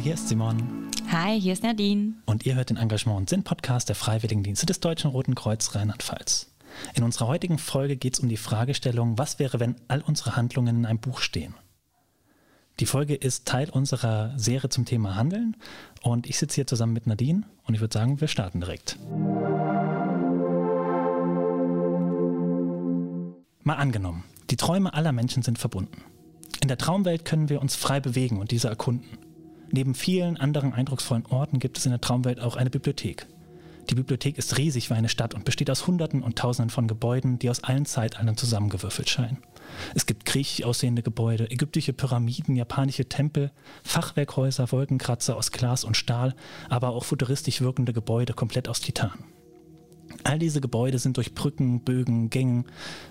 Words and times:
Hallo, 0.00 0.06
hier 0.06 0.14
ist 0.14 0.28
Simon. 0.28 0.88
Hi, 1.12 1.38
hier 1.38 1.52
ist 1.52 1.62
Nadine. 1.62 2.14
Und 2.24 2.46
ihr 2.46 2.54
hört 2.54 2.70
den 2.70 2.78
Engagement- 2.78 3.18
und 3.18 3.28
Sinn-Podcast 3.28 3.90
der 3.90 3.96
Freiwilligendienste 3.96 4.64
des 4.64 4.80
Deutschen 4.80 5.10
Roten 5.10 5.34
Kreuz 5.34 5.74
Rheinland-Pfalz. 5.74 6.50
In 6.94 7.04
unserer 7.04 7.26
heutigen 7.26 7.58
Folge 7.58 7.98
geht 7.98 8.14
es 8.14 8.20
um 8.20 8.30
die 8.30 8.38
Fragestellung, 8.38 9.18
was 9.18 9.38
wäre, 9.38 9.60
wenn 9.60 9.76
all 9.88 10.00
unsere 10.00 10.36
Handlungen 10.36 10.74
in 10.78 10.86
einem 10.86 11.00
Buch 11.00 11.20
stehen? 11.20 11.54
Die 12.78 12.86
Folge 12.86 13.14
ist 13.14 13.46
Teil 13.46 13.68
unserer 13.68 14.32
Serie 14.38 14.70
zum 14.70 14.86
Thema 14.86 15.16
Handeln 15.16 15.54
und 16.00 16.26
ich 16.26 16.38
sitze 16.38 16.54
hier 16.54 16.66
zusammen 16.66 16.94
mit 16.94 17.06
Nadine 17.06 17.42
und 17.64 17.74
ich 17.74 17.82
würde 17.82 17.92
sagen, 17.92 18.22
wir 18.22 18.28
starten 18.28 18.60
direkt. 18.60 18.98
Mal 23.64 23.74
angenommen, 23.74 24.24
die 24.48 24.56
Träume 24.56 24.94
aller 24.94 25.12
Menschen 25.12 25.42
sind 25.42 25.58
verbunden. 25.58 26.00
In 26.62 26.68
der 26.68 26.78
Traumwelt 26.78 27.26
können 27.26 27.50
wir 27.50 27.60
uns 27.60 27.76
frei 27.76 28.00
bewegen 28.00 28.40
und 28.40 28.50
diese 28.50 28.68
erkunden. 28.68 29.29
Neben 29.72 29.94
vielen 29.94 30.36
anderen 30.36 30.72
eindrucksvollen 30.72 31.26
Orten 31.26 31.58
gibt 31.60 31.78
es 31.78 31.86
in 31.86 31.92
der 31.92 32.00
Traumwelt 32.00 32.40
auch 32.40 32.56
eine 32.56 32.70
Bibliothek. 32.70 33.26
Die 33.88 33.94
Bibliothek 33.94 34.38
ist 34.38 34.58
riesig 34.58 34.90
wie 34.90 34.94
eine 34.94 35.08
Stadt 35.08 35.34
und 35.34 35.44
besteht 35.44 35.70
aus 35.70 35.86
Hunderten 35.86 36.22
und 36.22 36.36
Tausenden 36.36 36.70
von 36.70 36.86
Gebäuden, 36.86 37.38
die 37.38 37.50
aus 37.50 37.64
allen 37.64 37.86
Zeitaltern 37.86 38.36
zusammengewürfelt 38.36 39.08
scheinen. 39.08 39.38
Es 39.94 40.06
gibt 40.06 40.26
griechisch 40.26 40.64
aussehende 40.64 41.02
Gebäude, 41.02 41.50
ägyptische 41.50 41.92
Pyramiden, 41.92 42.56
japanische 42.56 43.08
Tempel, 43.08 43.50
Fachwerkhäuser, 43.82 44.70
Wolkenkratzer 44.70 45.36
aus 45.36 45.50
Glas 45.52 45.84
und 45.84 45.96
Stahl, 45.96 46.34
aber 46.68 46.90
auch 46.90 47.04
futuristisch 47.04 47.60
wirkende 47.60 47.92
Gebäude 47.92 48.32
komplett 48.32 48.68
aus 48.68 48.80
Titan. 48.80 49.24
All 50.24 50.38
diese 50.38 50.60
Gebäude 50.60 50.98
sind 50.98 51.16
durch 51.16 51.34
Brücken, 51.34 51.82
Bögen, 51.82 52.30
Gängen 52.30 52.66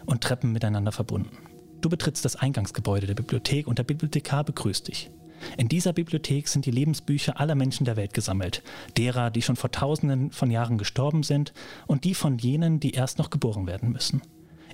und 0.05 0.21
Treppen 0.21 0.51
miteinander 0.51 0.91
verbunden. 0.91 1.37
Du 1.81 1.89
betrittst 1.89 2.25
das 2.25 2.35
Eingangsgebäude 2.35 3.07
der 3.07 3.15
Bibliothek 3.15 3.67
und 3.67 3.79
der 3.79 3.83
Bibliothekar 3.83 4.43
begrüßt 4.43 4.87
dich. 4.89 5.09
In 5.57 5.69
dieser 5.69 5.93
Bibliothek 5.93 6.47
sind 6.47 6.65
die 6.65 6.71
Lebensbücher 6.71 7.39
aller 7.39 7.55
Menschen 7.55 7.85
der 7.85 7.95
Welt 7.95 8.13
gesammelt, 8.13 8.63
derer, 8.97 9.31
die 9.31 9.41
schon 9.41 9.55
vor 9.55 9.71
tausenden 9.71 10.31
von 10.31 10.51
Jahren 10.51 10.77
gestorben 10.77 11.23
sind 11.23 11.53
und 11.87 12.03
die 12.03 12.13
von 12.13 12.37
jenen, 12.37 12.79
die 12.79 12.91
erst 12.91 13.17
noch 13.17 13.29
geboren 13.29 13.67
werden 13.67 13.91
müssen. 13.91 14.21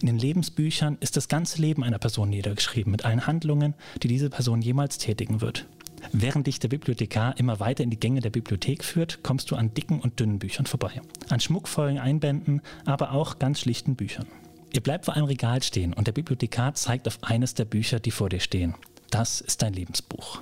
In 0.02 0.07
den 0.07 0.19
Lebensbüchern 0.19 0.97
ist 0.99 1.16
das 1.16 1.27
ganze 1.27 1.61
Leben 1.61 1.83
einer 1.83 1.99
Person 1.99 2.30
niedergeschrieben, 2.30 2.91
mit 2.91 3.05
allen 3.05 3.27
Handlungen, 3.27 3.75
die 4.03 4.07
diese 4.07 4.30
Person 4.30 4.61
jemals 4.61 4.97
tätigen 4.97 5.41
wird. 5.41 5.67
Während 6.11 6.47
dich 6.47 6.59
der 6.59 6.67
Bibliothekar 6.67 7.38
immer 7.39 7.59
weiter 7.59 7.83
in 7.83 7.89
die 7.89 8.00
Gänge 8.00 8.19
der 8.19 8.29
Bibliothek 8.29 8.83
führt, 8.83 9.23
kommst 9.23 9.50
du 9.50 9.55
an 9.55 9.73
dicken 9.73 10.00
und 10.00 10.19
dünnen 10.19 10.39
Büchern 10.39 10.66
vorbei. 10.66 11.02
An 11.29 11.39
schmuckvollen 11.39 11.97
Einbänden, 11.97 12.61
aber 12.85 13.11
auch 13.11 13.39
ganz 13.39 13.59
schlichten 13.59 13.95
Büchern. 13.95 14.27
Ihr 14.73 14.81
bleibt 14.81 15.05
vor 15.05 15.16
einem 15.16 15.25
Regal 15.25 15.63
stehen 15.63 15.94
und 15.94 16.07
der 16.07 16.11
Bibliothekar 16.11 16.73
zeigt 16.73 17.07
auf 17.07 17.19
eines 17.22 17.53
der 17.53 17.66
Bücher, 17.66 18.00
die 18.00 18.11
vor 18.11 18.29
dir 18.29 18.41
stehen. 18.41 18.75
Das 19.09 19.39
ist 19.39 19.61
dein 19.61 19.73
Lebensbuch. 19.73 20.41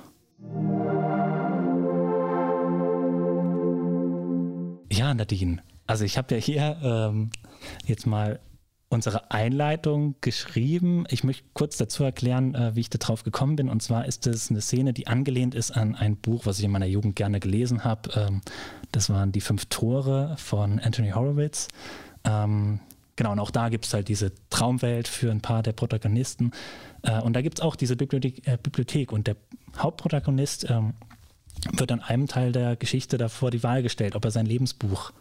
Ja, 4.90 5.12
Nadine. 5.12 5.62
Also 5.86 6.04
ich 6.04 6.16
habe 6.16 6.34
ja 6.34 6.40
hier 6.40 6.78
ähm, 6.82 7.30
jetzt 7.84 8.06
mal 8.06 8.40
unsere 8.88 9.30
Einleitung 9.30 10.14
geschrieben. 10.20 11.04
Ich 11.10 11.24
möchte 11.24 11.44
kurz 11.52 11.76
dazu 11.76 12.04
erklären, 12.04 12.54
äh, 12.54 12.76
wie 12.76 12.80
ich 12.80 12.90
darauf 12.90 13.24
gekommen 13.24 13.56
bin. 13.56 13.68
Und 13.68 13.82
zwar 13.82 14.06
ist 14.06 14.26
es 14.26 14.50
eine 14.50 14.60
Szene, 14.60 14.92
die 14.92 15.08
angelehnt 15.08 15.54
ist 15.54 15.72
an 15.72 15.94
ein 15.96 16.16
Buch, 16.16 16.46
was 16.46 16.58
ich 16.58 16.64
in 16.64 16.70
meiner 16.70 16.86
Jugend 16.86 17.16
gerne 17.16 17.40
gelesen 17.40 17.84
habe. 17.84 18.10
Ähm, 18.14 18.40
das 18.92 19.10
waren 19.10 19.32
die 19.32 19.40
fünf 19.40 19.66
Tore 19.66 20.36
von 20.38 20.78
Anthony 20.78 21.10
Horowitz. 21.10 21.68
Ähm, 22.24 22.80
Genau, 23.16 23.32
und 23.32 23.38
auch 23.38 23.50
da 23.50 23.68
gibt 23.68 23.86
es 23.86 23.94
halt 23.94 24.08
diese 24.08 24.32
Traumwelt 24.50 25.06
für 25.06 25.30
ein 25.30 25.40
paar 25.40 25.62
der 25.62 25.72
Protagonisten. 25.72 26.50
Äh, 27.02 27.20
und 27.20 27.34
da 27.34 27.42
gibt 27.42 27.58
es 27.58 27.64
auch 27.64 27.76
diese 27.76 27.96
Bibliothek, 27.96 28.46
äh, 28.46 28.58
Bibliothek. 28.60 29.12
Und 29.12 29.26
der 29.26 29.36
Hauptprotagonist 29.78 30.68
ähm, 30.68 30.94
wird 31.72 31.92
an 31.92 32.00
einem 32.00 32.26
Teil 32.26 32.52
der 32.52 32.76
Geschichte 32.76 33.16
davor 33.16 33.50
die 33.50 33.62
Wahl 33.62 33.82
gestellt, 33.82 34.16
ob 34.16 34.24
er 34.24 34.30
sein 34.30 34.46
Lebensbuch 34.46 35.12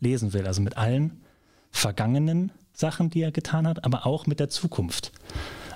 lesen 0.00 0.32
will. 0.32 0.46
Also 0.46 0.62
mit 0.62 0.76
allen 0.78 1.20
vergangenen 1.70 2.52
Sachen, 2.72 3.10
die 3.10 3.20
er 3.22 3.32
getan 3.32 3.66
hat, 3.66 3.84
aber 3.84 4.06
auch 4.06 4.26
mit 4.26 4.40
der 4.40 4.48
Zukunft. 4.48 5.12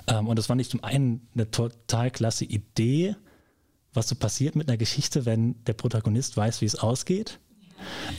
Ähm, 0.07 0.27
und 0.27 0.39
das 0.39 0.47
fand 0.47 0.61
ich 0.61 0.69
zum 0.69 0.83
einen 0.83 1.27
eine 1.35 1.51
total 1.51 2.09
klasse 2.09 2.45
Idee, 2.45 3.15
was 3.93 4.09
so 4.09 4.15
passiert 4.15 4.55
mit 4.55 4.67
einer 4.67 4.77
Geschichte, 4.77 5.25
wenn 5.25 5.63
der 5.65 5.73
Protagonist 5.73 6.35
weiß, 6.35 6.61
wie 6.61 6.65
es 6.65 6.75
ausgeht. 6.75 7.39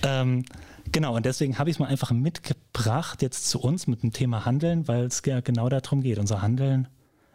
Ähm, 0.02 0.44
Genau, 0.92 1.14
und 1.14 1.24
deswegen 1.24 1.58
habe 1.58 1.70
ich 1.70 1.76
es 1.76 1.80
mal 1.80 1.86
einfach 1.86 2.10
mitgebracht 2.10 3.22
jetzt 3.22 3.48
zu 3.48 3.60
uns 3.60 3.86
mit 3.86 4.02
dem 4.02 4.12
Thema 4.12 4.44
Handeln, 4.44 4.88
weil 4.88 5.04
es 5.04 5.22
ja 5.24 5.40
genau 5.40 5.68
darum 5.68 6.02
geht. 6.02 6.18
Unser 6.18 6.42
Handeln 6.42 6.88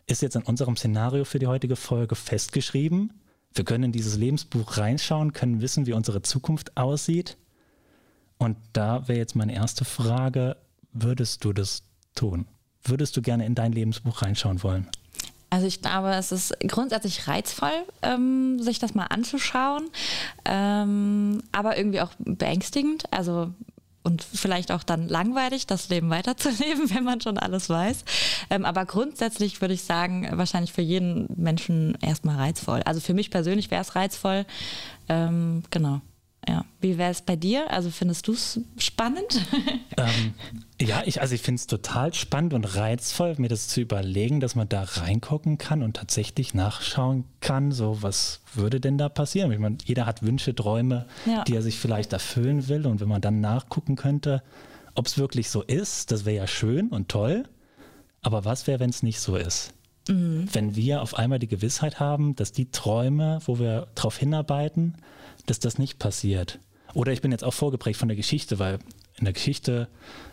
ist 0.07 0.21
jetzt 0.21 0.35
in 0.35 0.43
unserem 0.43 0.75
Szenario 0.75 1.23
für 1.23 1.39
die 1.39 1.47
heutige 1.47 1.77
Folge 1.77 2.15
festgeschrieben. 2.15 3.13
Wir 3.53 3.63
können 3.63 3.85
in 3.85 3.91
dieses 3.93 4.17
Lebensbuch 4.17 4.77
reinschauen, 4.77 5.31
können 5.31 5.61
wissen, 5.61 5.85
wie 5.85 5.93
unsere 5.93 6.21
Zukunft 6.21 6.75
aussieht. 6.75 7.37
Und 8.37 8.57
da 8.73 9.07
wäre 9.07 9.19
jetzt 9.19 9.35
meine 9.35 9.55
erste 9.55 9.85
Frage, 9.85 10.57
würdest 10.91 11.45
du 11.45 11.53
das 11.53 11.83
tun? 12.13 12.47
Würdest 12.83 13.15
du 13.15 13.21
gerne 13.21 13.45
in 13.45 13.55
dein 13.55 13.71
Lebensbuch 13.71 14.21
reinschauen 14.21 14.61
wollen? 14.63 14.89
Also 15.55 15.67
ich 15.67 15.81
glaube, 15.81 16.13
es 16.15 16.33
ist 16.33 16.53
grundsätzlich 16.67 17.29
reizvoll, 17.29 17.71
ähm, 18.01 18.61
sich 18.61 18.77
das 18.77 18.93
mal 18.93 19.05
anzuschauen, 19.05 19.89
ähm, 20.43 21.41
aber 21.53 21.77
irgendwie 21.77 22.01
auch 22.01 22.11
beängstigend. 22.19 23.05
Also 23.13 23.53
und 24.03 24.21
vielleicht 24.21 24.73
auch 24.73 24.83
dann 24.83 25.07
langweilig, 25.07 25.65
das 25.65 25.87
Leben 25.87 26.09
weiterzuleben, 26.09 26.89
wenn 26.93 27.05
man 27.05 27.21
schon 27.21 27.37
alles 27.37 27.69
weiß. 27.69 28.03
Ähm, 28.49 28.65
aber 28.65 28.85
grundsätzlich 28.85 29.61
würde 29.61 29.73
ich 29.73 29.83
sagen, 29.83 30.27
wahrscheinlich 30.33 30.73
für 30.73 30.81
jeden 30.81 31.25
Menschen 31.37 31.97
erstmal 32.01 32.35
reizvoll. 32.35 32.81
Also 32.83 32.99
für 32.99 33.13
mich 33.13 33.31
persönlich 33.31 33.71
wäre 33.71 33.81
es 33.81 33.95
reizvoll. 33.95 34.45
Ähm, 35.07 35.63
genau. 35.71 36.01
Ja. 36.47 36.65
Wie 36.79 36.97
wäre 36.97 37.11
es 37.11 37.21
bei 37.21 37.35
dir? 37.35 37.71
Also 37.71 37.89
findest 37.89 38.27
du 38.27 38.33
es 38.33 38.59
spannend? 38.77 39.41
Ähm, 39.97 40.33
ja, 40.81 41.03
ich, 41.05 41.21
also 41.21 41.35
ich 41.35 41.41
finde 41.41 41.55
es 41.55 41.67
total 41.67 42.13
spannend 42.13 42.53
und 42.53 42.75
reizvoll, 42.75 43.35
mir 43.37 43.47
das 43.47 43.69
zu 43.69 43.79
überlegen, 43.79 44.41
dass 44.41 44.53
man 44.53 44.67
da 44.67 44.83
reingucken 44.83 45.57
kann 45.57 45.81
und 45.81 45.95
tatsächlich 45.95 46.53
nachschauen 46.53 47.23
kann, 47.39 47.71
so 47.71 48.01
was 48.01 48.41
würde 48.53 48.81
denn 48.81 48.97
da 48.97 49.07
passieren? 49.07 49.53
Ich 49.53 49.59
meine, 49.59 49.77
jeder 49.85 50.05
hat 50.05 50.21
Wünsche, 50.21 50.53
Träume, 50.53 51.05
ja. 51.25 51.45
die 51.45 51.55
er 51.55 51.61
sich 51.61 51.79
vielleicht 51.79 52.11
erfüllen 52.11 52.67
will. 52.67 52.85
Und 52.87 52.99
wenn 52.99 53.07
man 53.07 53.21
dann 53.21 53.39
nachgucken 53.39 53.95
könnte, 53.95 54.43
ob 54.95 55.07
es 55.07 55.17
wirklich 55.17 55.49
so 55.49 55.61
ist, 55.61 56.11
das 56.11 56.25
wäre 56.25 56.35
ja 56.35 56.47
schön 56.47 56.89
und 56.89 57.07
toll. 57.07 57.43
Aber 58.21 58.43
was 58.43 58.67
wäre, 58.67 58.81
wenn 58.81 58.89
es 58.89 59.01
nicht 59.01 59.21
so 59.21 59.37
ist? 59.37 59.73
Mhm. 60.09 60.49
Wenn 60.51 60.75
wir 60.75 61.01
auf 61.01 61.15
einmal 61.15 61.39
die 61.39 61.47
Gewissheit 61.47 62.01
haben, 62.01 62.35
dass 62.35 62.51
die 62.51 62.69
Träume, 62.69 63.39
wo 63.45 63.59
wir 63.59 63.87
darauf 63.95 64.17
hinarbeiten, 64.17 64.95
dass 65.45 65.59
das 65.59 65.77
nicht 65.77 65.99
passiert. 65.99 66.59
Oder 66.93 67.11
ich 67.11 67.21
bin 67.21 67.31
jetzt 67.31 67.43
auch 67.43 67.53
vorgeprägt 67.53 67.99
von 67.99 68.07
der 68.07 68.15
Geschichte, 68.15 68.59
weil 68.59 68.79
in 69.17 69.25
der 69.25 69.33
Geschichte, 69.33 69.87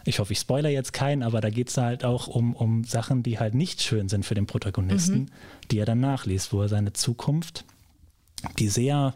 ich 0.05 0.19
hoffe, 0.19 0.33
ich 0.33 0.41
spoiler 0.41 0.69
jetzt 0.69 0.93
keinen, 0.93 1.23
aber 1.23 1.41
da 1.41 1.50
geht 1.50 1.69
es 1.69 1.77
halt 1.77 2.05
auch 2.05 2.27
um, 2.27 2.55
um 2.55 2.84
Sachen, 2.84 3.22
die 3.22 3.39
halt 3.39 3.55
nicht 3.55 3.83
schön 3.83 4.09
sind 4.09 4.25
für 4.25 4.34
den 4.34 4.47
Protagonisten, 4.47 5.19
mhm. 5.19 5.28
die 5.71 5.78
er 5.78 5.87
dann 5.87 6.01
nachliest, 6.01 6.53
wo 6.53 6.62
er 6.62 6.69
seine 6.69 6.93
Zukunft, 6.93 7.65
die 8.59 8.69
sehr, 8.69 9.15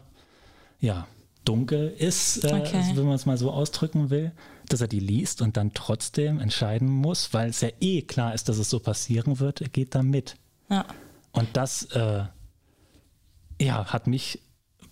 ja, 0.79 1.07
dunkel 1.43 1.93
ist, 1.97 2.43
äh, 2.43 2.53
okay. 2.53 2.83
wenn 2.95 3.05
man 3.05 3.15
es 3.15 3.25
mal 3.25 3.37
so 3.37 3.51
ausdrücken 3.51 4.09
will, 4.09 4.31
dass 4.67 4.81
er 4.81 4.87
die 4.87 4.99
liest 4.99 5.41
und 5.41 5.55
dann 5.55 5.73
trotzdem 5.73 6.39
entscheiden 6.39 6.89
muss, 6.89 7.33
weil 7.33 7.49
es 7.49 7.61
ja 7.61 7.69
eh 7.79 8.01
klar 8.01 8.33
ist, 8.33 8.49
dass 8.49 8.57
es 8.57 8.69
so 8.69 8.79
passieren 8.79 9.39
wird, 9.39 9.61
er 9.61 9.69
geht 9.69 9.95
da 9.95 10.03
mit. 10.03 10.35
Ja. 10.69 10.85
Und 11.31 11.47
das, 11.53 11.83
äh, 11.91 12.25
ja, 13.61 13.85
hat 13.85 14.07
mich 14.07 14.41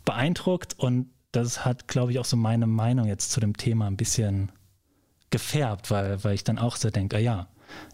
beeindruckt 0.05 0.77
und 0.77 1.09
das 1.31 1.65
hat, 1.65 1.87
glaube 1.87 2.11
ich, 2.11 2.19
auch 2.19 2.25
so 2.25 2.37
meine 2.37 2.67
Meinung 2.67 3.07
jetzt 3.07 3.31
zu 3.31 3.39
dem 3.39 3.57
Thema 3.57 3.87
ein 3.87 3.97
bisschen 3.97 4.51
gefärbt, 5.31 5.91
weil, 5.91 6.23
weil 6.23 6.35
ich 6.35 6.43
dann 6.43 6.57
auch 6.57 6.77
so 6.77 6.89
denke, 6.89 7.17
ah 7.17 7.19
ja, 7.19 7.47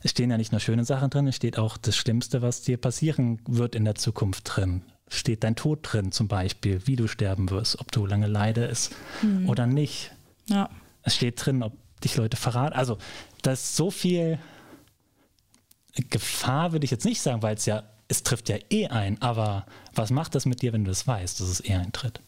es 0.03 0.11
stehen 0.11 0.29
ja 0.29 0.37
nicht 0.37 0.51
nur 0.51 0.59
schöne 0.59 0.85
Sachen 0.85 1.09
drin, 1.09 1.27
es 1.27 1.35
steht 1.35 1.57
auch 1.57 1.77
das 1.77 1.95
Schlimmste, 1.95 2.41
was 2.41 2.61
dir 2.61 2.77
passieren 2.77 3.41
wird 3.47 3.75
in 3.75 3.85
der 3.85 3.95
Zukunft 3.95 4.55
drin. 4.55 4.83
Steht 5.07 5.43
dein 5.43 5.55
Tod 5.55 5.79
drin 5.81 6.11
zum 6.11 6.27
Beispiel, 6.27 6.85
wie 6.85 6.95
du 6.95 7.07
sterben 7.07 7.49
wirst, 7.49 7.79
ob 7.79 7.91
du 7.91 8.05
lange 8.05 8.27
leidest 8.27 8.95
mhm. 9.21 9.49
oder 9.49 9.65
nicht. 9.65 10.11
Ja. 10.47 10.69
Es 11.03 11.15
steht 11.15 11.43
drin, 11.43 11.63
ob 11.63 11.73
dich 12.01 12.15
Leute 12.15 12.37
verraten. 12.37 12.75
Also, 12.75 12.97
da 13.41 13.53
ist 13.53 13.75
so 13.75 13.91
viel 13.91 14.39
Gefahr, 16.09 16.71
würde 16.71 16.85
ich 16.85 16.91
jetzt 16.91 17.05
nicht 17.05 17.21
sagen, 17.21 17.41
weil 17.41 17.55
es 17.55 17.65
ja 17.65 17.83
es 18.11 18.23
trifft 18.23 18.49
ja 18.49 18.57
eh 18.69 18.87
ein, 18.87 19.21
aber 19.21 19.65
was 19.95 20.11
macht 20.11 20.35
das 20.35 20.45
mit 20.45 20.61
dir, 20.61 20.73
wenn 20.73 20.83
du 20.83 20.91
das 20.91 21.07
weißt, 21.07 21.39
dass 21.39 21.47
es 21.47 21.63
eh 21.63 21.73
eintritt? 21.73 22.21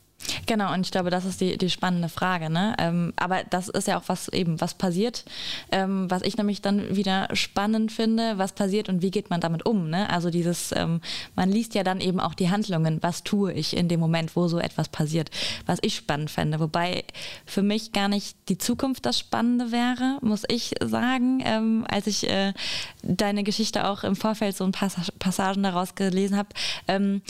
Genau, 0.46 0.74
und 0.74 0.82
ich 0.82 0.92
glaube, 0.92 1.10
das 1.10 1.26
ist 1.26 1.42
die, 1.42 1.58
die 1.58 1.70
spannende 1.70 2.10
Frage. 2.10 2.50
Ne? 2.50 2.76
Ähm, 2.80 3.14
aber 3.16 3.44
das 3.50 3.70
ist 3.70 3.88
ja 3.88 3.98
auch 3.98 4.04
was 4.08 4.28
eben, 4.30 4.60
was 4.62 4.74
passiert, 4.74 5.26
ähm, 5.72 6.10
was 6.10 6.22
ich 6.22 6.38
nämlich 6.38 6.62
dann 6.62 6.96
wieder 6.96 7.28
spannend 7.34 7.92
finde, 7.92 8.38
was 8.38 8.54
passiert 8.54 8.90
und 8.90 9.02
wie 9.02 9.12
geht 9.12 9.30
man 9.30 9.42
damit 9.42 9.66
um. 9.66 9.90
Ne? 9.90 10.10
Also 10.10 10.30
dieses, 10.30 10.72
ähm, 10.74 11.02
man 11.36 11.50
liest 11.50 11.76
ja 11.76 11.84
dann 11.84 12.02
eben 12.02 12.20
auch 12.20 12.34
die 12.34 12.50
Handlungen, 12.50 13.02
was 13.02 13.24
tue 13.24 13.54
ich 13.54 13.76
in 13.76 13.88
dem 13.88 14.00
Moment, 14.00 14.36
wo 14.36 14.48
so 14.48 14.60
etwas 14.60 14.90
passiert, 14.90 15.30
was 15.66 15.80
ich 15.82 15.96
spannend 15.96 16.32
fände. 16.32 16.60
Wobei 16.60 17.04
für 17.46 17.62
mich 17.62 17.92
gar 17.92 18.08
nicht 18.08 18.38
die 18.50 18.58
Zukunft 18.58 19.06
das 19.06 19.20
Spannende 19.20 19.72
wäre, 19.72 20.18
muss 20.22 20.44
ich 20.48 20.74
sagen. 20.82 21.42
Ähm, 21.46 21.86
als 21.90 22.08
ich 22.08 22.30
äh, 22.30 22.54
deine 23.02 23.44
Geschichte 23.44 23.88
auch 23.88 24.04
im 24.04 24.16
Vorfeld 24.16 24.56
so 24.56 24.64
ein 24.64 24.72
paar 24.72 24.92
Passagen 25.20 25.64
daraus 25.64 25.96
gelesen 25.96 26.38
habe, 26.38 26.50
ähm, 26.88 27.22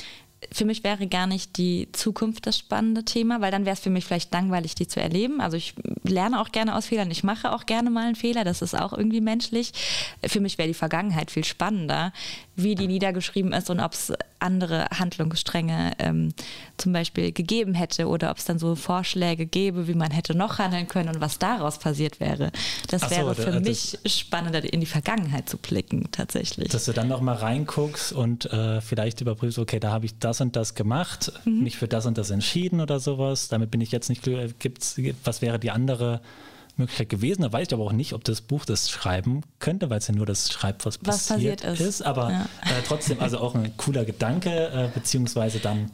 für 0.52 0.66
mich 0.66 0.84
wäre 0.84 1.08
gar 1.08 1.28
nicht 1.28 1.58
die 1.58 1.90
Zukunft 1.92 2.46
das 2.48 2.58
spannende 2.58 3.06
Thema, 3.06 3.42
weil 3.42 3.52
dann 3.52 3.66
wäre 3.66 3.74
es 3.74 3.80
für 3.80 3.90
mich 3.90 4.06
vielleicht 4.06 4.34
langweilig, 4.34 4.76
die 4.76 4.88
zu 4.88 5.00
erleben. 5.00 5.42
Also 5.42 5.58
ich 5.58 5.76
lerne 6.04 6.42
auch 6.42 6.52
gerne 6.52 6.76
aus 6.76 6.88
Fehlern, 6.88 7.12
ich 7.12 7.24
mache 7.24 7.52
auch 7.52 7.66
gerne 7.66 7.90
mal 7.90 8.06
einen 8.06 8.16
Fehler, 8.16 8.44
das 8.44 8.62
ist 8.62 8.76
auch 8.78 8.94
irgendwie 8.94 9.22
menschlich. 9.22 9.72
Für 10.26 10.40
mich 10.40 10.58
wäre 10.58 10.68
die 10.68 10.74
Vergangenheit 10.74 11.32
viel 11.32 11.44
spannender, 11.44 12.14
wie 12.56 12.76
die 12.76 12.88
niedergeschrieben 12.88 13.54
ist 13.54 13.70
und 13.70 13.80
ob 13.80 13.94
es 13.94 14.14
andere 14.44 14.88
Handlungsstränge 14.98 15.94
ähm, 16.00 16.34
zum 16.78 16.94
Beispiel 16.94 17.32
gegeben 17.32 17.74
hätte 17.74 18.08
oder 18.08 18.30
ob 18.30 18.38
es 18.38 18.46
dann 18.46 18.60
so 18.60 18.76
Vorschläge 18.76 19.46
gäbe, 19.46 19.88
wie 19.88 19.94
man 19.94 20.12
hätte 20.12 20.36
noch 20.36 20.60
handeln 20.60 20.88
können 20.88 21.10
und 21.10 21.22
was 21.22 21.40
daraus 21.40 21.80
passiert 21.80 22.20
wäre. 22.20 22.52
Das 22.90 23.02
so, 23.02 23.10
wäre 23.10 23.36
für 23.36 23.60
mich 23.60 23.98
spannender, 24.06 24.64
in 24.72 24.80
die 24.80 24.86
Vergangenheit 24.86 25.50
zu 25.50 25.58
blicken, 25.58 26.10
tatsächlich. 26.12 26.70
Dass 26.70 26.86
du 26.86 26.94
dann 26.94 27.08
noch 27.08 27.22
mal 27.22 27.36
reinguckst 27.36 28.14
und 28.14 28.46
äh, 28.52 28.82
vielleicht 28.82 29.22
überprüfst, 29.22 29.58
okay, 29.60 29.80
da 29.80 29.92
habe 29.92 30.06
ich 30.06 30.20
das 30.20 30.42
und 30.42 30.56
das 30.56 30.76
gemacht, 30.76 31.32
mhm. 31.46 31.64
mich 31.64 31.78
für 31.78 31.88
das 31.88 32.06
und 32.06 32.18
das 32.18 32.30
entschieden 32.30 32.82
oder 32.82 33.00
sowas. 33.00 33.48
Damit 33.48 33.72
bin 33.72 33.82
ich 33.82 33.92
jetzt 33.92 34.10
nicht 34.10 34.24
glücklich. 34.24 34.60
Gibt's, 34.60 35.00
was 35.24 35.42
wäre 35.42 35.60
die 35.60 35.72
andere 35.72 36.22
Möglichkeit 36.78 37.10
gewesen. 37.10 37.42
Da 37.44 37.54
weiß 37.54 37.68
ich 37.68 37.74
aber 37.74 37.84
auch 37.84 37.92
nicht, 37.92 38.14
ob 38.14 38.24
das 38.24 38.42
Buch 38.42 38.66
das 38.66 38.90
schreiben 38.90 39.42
könnte, 39.60 39.90
weil 39.90 40.00
es 40.00 40.08
ja 40.08 40.16
nur 40.16 40.26
das 40.26 40.52
schreibt, 40.52 40.86
was, 40.86 41.00
was 41.04 41.28
passiert, 41.28 41.62
passiert 41.62 41.80
ist. 41.80 41.88
ist. 41.88 42.02
Aber 42.02 42.32
ja. 42.32 42.42
äh, 42.62 42.82
trotzdem, 42.88 43.20
also 43.20 43.40
auch 43.40 43.56
ein 43.56 43.76
cooler 43.78 44.06
Gedanke, 44.06 44.50
äh, 44.50 44.90
beziehungsweise 44.94 45.60
dann, 45.60 45.92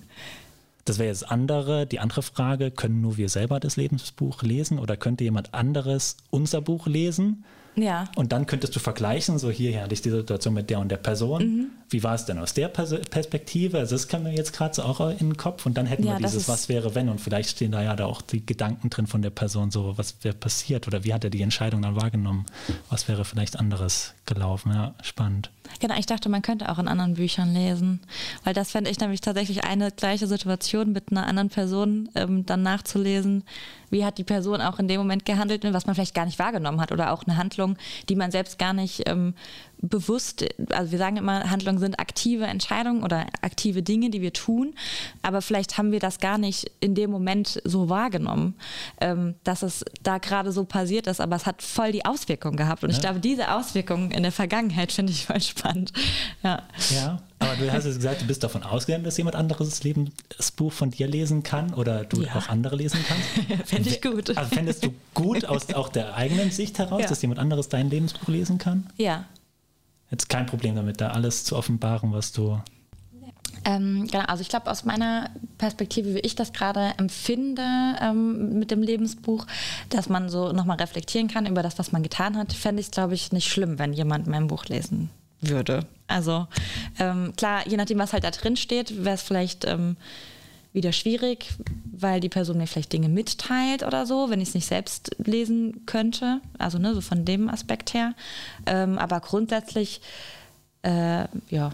das 0.85 0.97
wäre 0.97 1.09
jetzt 1.09 1.29
andere, 1.29 1.85
die 1.85 1.99
andere 1.99 2.21
Frage, 2.23 2.71
können 2.71 3.01
nur 3.01 3.17
wir 3.17 3.29
selber 3.29 3.59
das 3.59 3.75
Lebensbuch 3.75 4.41
lesen 4.43 4.79
oder 4.79 4.97
könnte 4.97 5.23
jemand 5.23 5.53
anderes 5.53 6.17
unser 6.29 6.61
Buch 6.61 6.87
lesen? 6.87 7.43
Ja. 7.81 8.05
Und 8.15 8.31
dann 8.31 8.45
könntest 8.45 8.75
du 8.75 8.79
vergleichen, 8.79 9.39
so 9.39 9.49
hier 9.49 9.81
hatte 9.81 9.93
ich 9.93 10.01
die 10.01 10.09
Situation 10.09 10.53
mit 10.53 10.69
der 10.69 10.79
und 10.79 10.89
der 10.89 10.97
Person. 10.97 11.43
Mhm. 11.43 11.65
Wie 11.89 12.03
war 12.03 12.13
es 12.13 12.25
denn 12.25 12.37
aus 12.37 12.53
der 12.53 12.67
Perspektive? 12.67 13.79
Also 13.79 13.95
das 13.95 14.07
kam 14.07 14.23
mir 14.23 14.35
jetzt 14.35 14.53
gerade 14.53 14.75
so 14.75 14.83
auch 14.83 14.99
in 15.09 15.17
den 15.17 15.37
Kopf 15.37 15.65
und 15.65 15.77
dann 15.77 15.85
hätten 15.85 16.03
ja, 16.03 16.19
wir 16.19 16.25
dieses 16.27 16.47
Was 16.47 16.69
wäre 16.69 16.93
wenn 16.95 17.09
und 17.09 17.19
vielleicht 17.19 17.49
stehen 17.49 17.71
da 17.71 17.81
ja 17.81 17.95
da 17.95 18.05
auch 18.05 18.21
die 18.21 18.45
Gedanken 18.45 18.89
drin 18.89 19.07
von 19.07 19.21
der 19.21 19.31
Person, 19.31 19.71
so 19.71 19.97
was 19.97 20.15
wäre 20.21 20.35
passiert 20.35 20.87
oder 20.87 21.03
wie 21.03 21.13
hat 21.13 21.23
er 21.23 21.29
die 21.29 21.41
Entscheidung 21.41 21.81
dann 21.81 21.95
wahrgenommen? 21.95 22.45
Was 22.89 23.07
wäre 23.07 23.25
vielleicht 23.25 23.59
anderes 23.59 24.13
gelaufen? 24.25 24.71
Ja, 24.73 24.93
spannend. 25.01 25.49
Genau, 25.79 25.95
ich 25.97 26.05
dachte, 26.05 26.29
man 26.29 26.41
könnte 26.41 26.69
auch 26.69 26.79
in 26.79 26.87
anderen 26.87 27.13
Büchern 27.15 27.53
lesen, 27.53 27.99
weil 28.43 28.53
das 28.53 28.71
fände 28.71 28.89
ich 28.89 28.99
nämlich 28.99 29.21
tatsächlich 29.21 29.63
eine 29.63 29.91
gleiche 29.91 30.27
Situation 30.27 30.91
mit 30.91 31.11
einer 31.11 31.27
anderen 31.27 31.49
Person 31.49 32.09
ähm, 32.15 32.45
dann 32.45 32.63
nachzulesen. 32.63 33.43
Wie 33.89 34.05
hat 34.05 34.17
die 34.17 34.23
Person 34.23 34.61
auch 34.61 34.79
in 34.79 34.87
dem 34.87 34.99
Moment 34.99 35.25
gehandelt, 35.25 35.63
was 35.63 35.85
man 35.85 35.95
vielleicht 35.95 36.15
gar 36.15 36.25
nicht 36.25 36.39
wahrgenommen 36.39 36.81
hat 36.81 36.91
oder 36.91 37.11
auch 37.11 37.23
eine 37.23 37.37
Handlung, 37.37 37.77
die 38.07 38.15
man 38.15 38.31
selbst 38.31 38.59
gar 38.59 38.73
nicht 38.73 39.07
ähm, 39.07 39.33
bewusst, 39.81 40.45
also 40.71 40.91
wir 40.91 40.97
sagen 40.97 41.17
immer, 41.17 41.49
Handlungen 41.49 41.79
sind 41.79 41.99
aktive 41.99 42.45
Entscheidungen 42.45 43.03
oder 43.03 43.27
aktive 43.41 43.81
Dinge, 43.81 44.09
die 44.09 44.21
wir 44.21 44.33
tun, 44.33 44.73
aber 45.21 45.41
vielleicht 45.41 45.77
haben 45.77 45.91
wir 45.91 45.99
das 45.99 46.19
gar 46.19 46.37
nicht 46.37 46.71
in 46.79 46.95
dem 46.95 47.11
Moment 47.11 47.61
so 47.63 47.89
wahrgenommen, 47.89 48.55
ähm, 48.99 49.35
dass 49.43 49.63
es 49.63 49.85
da 50.03 50.17
gerade 50.17 50.51
so 50.51 50.65
passiert 50.65 51.07
ist, 51.07 51.21
aber 51.21 51.35
es 51.35 51.45
hat 51.45 51.61
voll 51.61 51.91
die 51.91 52.05
Auswirkung 52.05 52.57
gehabt. 52.57 52.83
Und 52.83 52.89
ja. 52.89 52.95
ich 52.95 53.01
glaube, 53.01 53.19
diese 53.19 53.53
Auswirkungen 53.53 54.11
in 54.11 54.23
der 54.23 54.31
Vergangenheit 54.31 54.91
finde 54.91 55.13
ich 55.13 55.25
voll 55.25 55.41
spannend. 55.41 55.93
Ja. 56.43 56.63
ja, 56.93 57.21
aber 57.39 57.55
du 57.55 57.71
hast 57.71 57.85
jetzt 57.85 57.95
gesagt, 57.95 58.21
du 58.21 58.27
bist 58.27 58.43
davon 58.43 58.63
ausgegangen, 58.63 59.05
dass 59.05 59.17
jemand 59.17 59.35
anderes 59.35 59.69
das 59.69 59.83
Lebensbuch 59.83 60.73
von 60.73 60.91
dir 60.91 61.07
lesen 61.07 61.43
kann 61.43 61.73
oder 61.73 62.03
du 62.03 62.23
ja. 62.23 62.35
auch 62.35 62.49
andere 62.49 62.75
lesen 62.75 62.99
kannst. 63.07 63.63
Fände 63.69 63.89
ich 63.89 64.01
gut. 64.01 64.37
Also 64.37 64.53
fändest 64.53 64.83
du 64.83 64.93
gut 65.13 65.45
aus 65.49 65.73
auch 65.73 65.87
der 65.87 66.15
eigenen 66.15 66.51
Sicht 66.51 66.79
heraus, 66.79 67.05
dass 67.07 67.21
jemand 67.21 67.39
anderes 67.39 67.69
dein 67.69 67.89
Lebensbuch 67.89 68.27
lesen 68.27 68.57
kann? 68.57 68.87
Ja, 68.97 69.25
jetzt 70.11 70.29
kein 70.29 70.45
Problem 70.45 70.75
damit, 70.75 71.01
da 71.01 71.09
alles 71.09 71.43
zu 71.43 71.55
offenbaren, 71.55 72.11
was 72.11 72.31
du. 72.31 72.61
Ähm, 73.65 74.07
genau, 74.09 74.23
also 74.25 74.41
ich 74.41 74.49
glaube, 74.49 74.69
aus 74.71 74.85
meiner 74.85 75.29
Perspektive, 75.57 76.15
wie 76.15 76.19
ich 76.19 76.35
das 76.35 76.53
gerade 76.53 76.93
empfinde 76.97 77.63
ähm, 78.01 78.57
mit 78.57 78.71
dem 78.71 78.81
Lebensbuch, 78.81 79.45
dass 79.89 80.07
man 80.07 80.29
so 80.29 80.53
nochmal 80.53 80.77
reflektieren 80.77 81.27
kann 81.27 81.45
über 81.45 81.61
das, 81.61 81.77
was 81.77 81.91
man 81.91 82.03
getan 82.03 82.37
hat, 82.37 82.53
fände 82.53 82.79
ich 82.79 82.87
es, 82.87 82.91
glaube 82.91 83.15
ich, 83.15 83.31
nicht 83.31 83.51
schlimm, 83.51 83.77
wenn 83.77 83.93
jemand 83.93 84.27
mein 84.27 84.47
Buch 84.47 84.65
lesen 84.65 85.09
würde. 85.41 85.85
Also 86.07 86.47
ähm, 86.99 87.33
klar, 87.35 87.67
je 87.67 87.77
nachdem, 87.77 87.99
was 87.99 88.13
halt 88.13 88.23
da 88.23 88.31
drin 88.31 88.57
steht, 88.57 89.03
wäre 89.03 89.15
es 89.15 89.21
vielleicht 89.21 89.65
ähm, 89.65 89.97
wieder 90.71 90.91
schwierig, 90.91 91.53
weil 91.91 92.19
die 92.19 92.29
Person 92.29 92.57
mir 92.57 92.67
vielleicht 92.67 92.93
Dinge 92.93 93.09
mitteilt 93.09 93.83
oder 93.83 94.05
so, 94.05 94.29
wenn 94.29 94.41
ich 94.41 94.49
es 94.49 94.55
nicht 94.55 94.67
selbst 94.67 95.15
lesen 95.17 95.85
könnte. 95.85 96.41
Also 96.57 96.77
ne, 96.77 96.93
so 96.93 97.01
von 97.01 97.25
dem 97.25 97.49
Aspekt 97.49 97.93
her. 97.93 98.13
Ähm, 98.65 98.97
aber 98.97 99.19
grundsätzlich, 99.19 100.01
äh, 100.83 101.25
ja, 101.49 101.71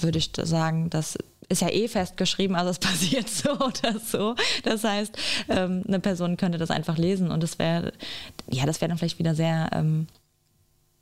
würde 0.00 0.18
ich 0.18 0.30
sagen, 0.42 0.88
das 0.90 1.18
ist 1.50 1.62
ja 1.62 1.68
eh 1.68 1.88
festgeschrieben, 1.88 2.56
also 2.56 2.70
es 2.70 2.78
passiert 2.80 3.28
so 3.28 3.52
oder 3.52 3.98
so. 3.98 4.34
Das 4.62 4.84
heißt, 4.84 5.16
ähm, 5.48 5.82
eine 5.86 6.00
Person 6.00 6.36
könnte 6.36 6.58
das 6.58 6.70
einfach 6.70 6.96
lesen 6.96 7.30
und 7.30 7.42
das 7.42 7.58
wäre, 7.58 7.92
ja, 8.48 8.64
das 8.64 8.80
wäre 8.80 8.88
dann 8.88 8.98
vielleicht 8.98 9.18
wieder 9.18 9.34
sehr, 9.34 9.68
ähm, 9.72 10.06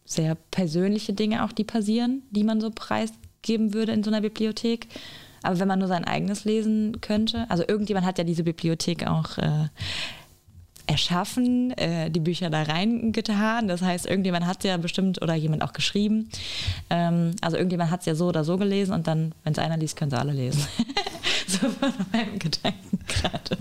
sehr 0.05 0.35
persönliche 0.51 1.13
Dinge 1.13 1.45
auch, 1.45 1.53
die 1.53 1.65
passieren, 1.65 2.23
die 2.31 2.43
man 2.43 2.61
so 2.61 2.71
preisgeben 2.71 3.75
würde 3.75 3.93
in 3.93 4.03
so 4.03 4.11
einer 4.11 4.23
Bibliothek. 4.23 4.89
Aber 5.43 5.59
wenn 5.59 5.69
man 5.69 5.79
nur 5.79 5.89
sein 5.89 6.05
eigenes 6.05 6.45
lesen 6.45 7.01
könnte, 7.01 7.47
also 7.49 7.65
irgendjemand 7.67 8.07
hat 8.07 8.19
ja 8.19 8.25
diese 8.25 8.45
Bibliothek 8.45 9.07
auch 9.07 9.39
äh, 9.39 9.69
erschaffen, 10.89 11.71
äh, 11.73 12.11
die 12.11 12.21
Bücher 12.21 12.51
da 12.51 12.63
reingetan. 12.63 13.69
Das 13.69 13.83
heißt, 13.83 14.07
irgendjemand 14.07 14.47
hat 14.47 14.59
es 14.59 14.65
ja 14.65 14.77
bestimmt 14.79 15.23
oder 15.23 15.35
jemand 15.35 15.63
auch 15.63 15.73
geschrieben. 15.73 16.31
Ähm, 16.91 17.37
also 17.41 17.57
irgendjemand 17.57 17.91
hat 17.91 18.01
es 18.01 18.07
ja 18.07 18.15
so 18.15 18.27
oder 18.27 18.43
so 18.43 18.57
gelesen 18.57 18.93
und 18.93 19.07
dann, 19.07 19.35
wenn 19.45 19.53
es 19.53 19.59
einer 19.59 19.77
liest, 19.77 19.97
können 19.97 20.11
sie 20.11 20.19
alle 20.19 20.33
lesen. 20.33 20.67
so 21.47 21.69
von 21.69 21.93
meinem 22.13 22.39
Gedanken 22.39 22.99
gerade. 23.07 23.59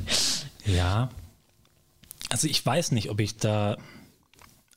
Ja. 0.66 1.10
Also 2.30 2.48
ich 2.48 2.66
weiß 2.66 2.92
nicht, 2.92 3.10
ob 3.10 3.20
ich 3.20 3.38
da. 3.38 3.78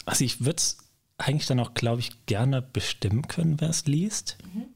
Also 0.05 0.25
ich 0.25 0.41
würde 0.41 0.57
es 0.57 0.79
eigentlich 1.19 1.47
dann 1.47 1.61
auch, 1.61 1.75
glaube 1.75 2.01
ich, 2.01 2.27
gerne 2.27 2.63
bestimmen 2.63 3.29
können, 3.29 3.61
wer 3.61 3.71
es 3.71 3.87
liest. 3.87 4.39
Mhm 4.55 4.67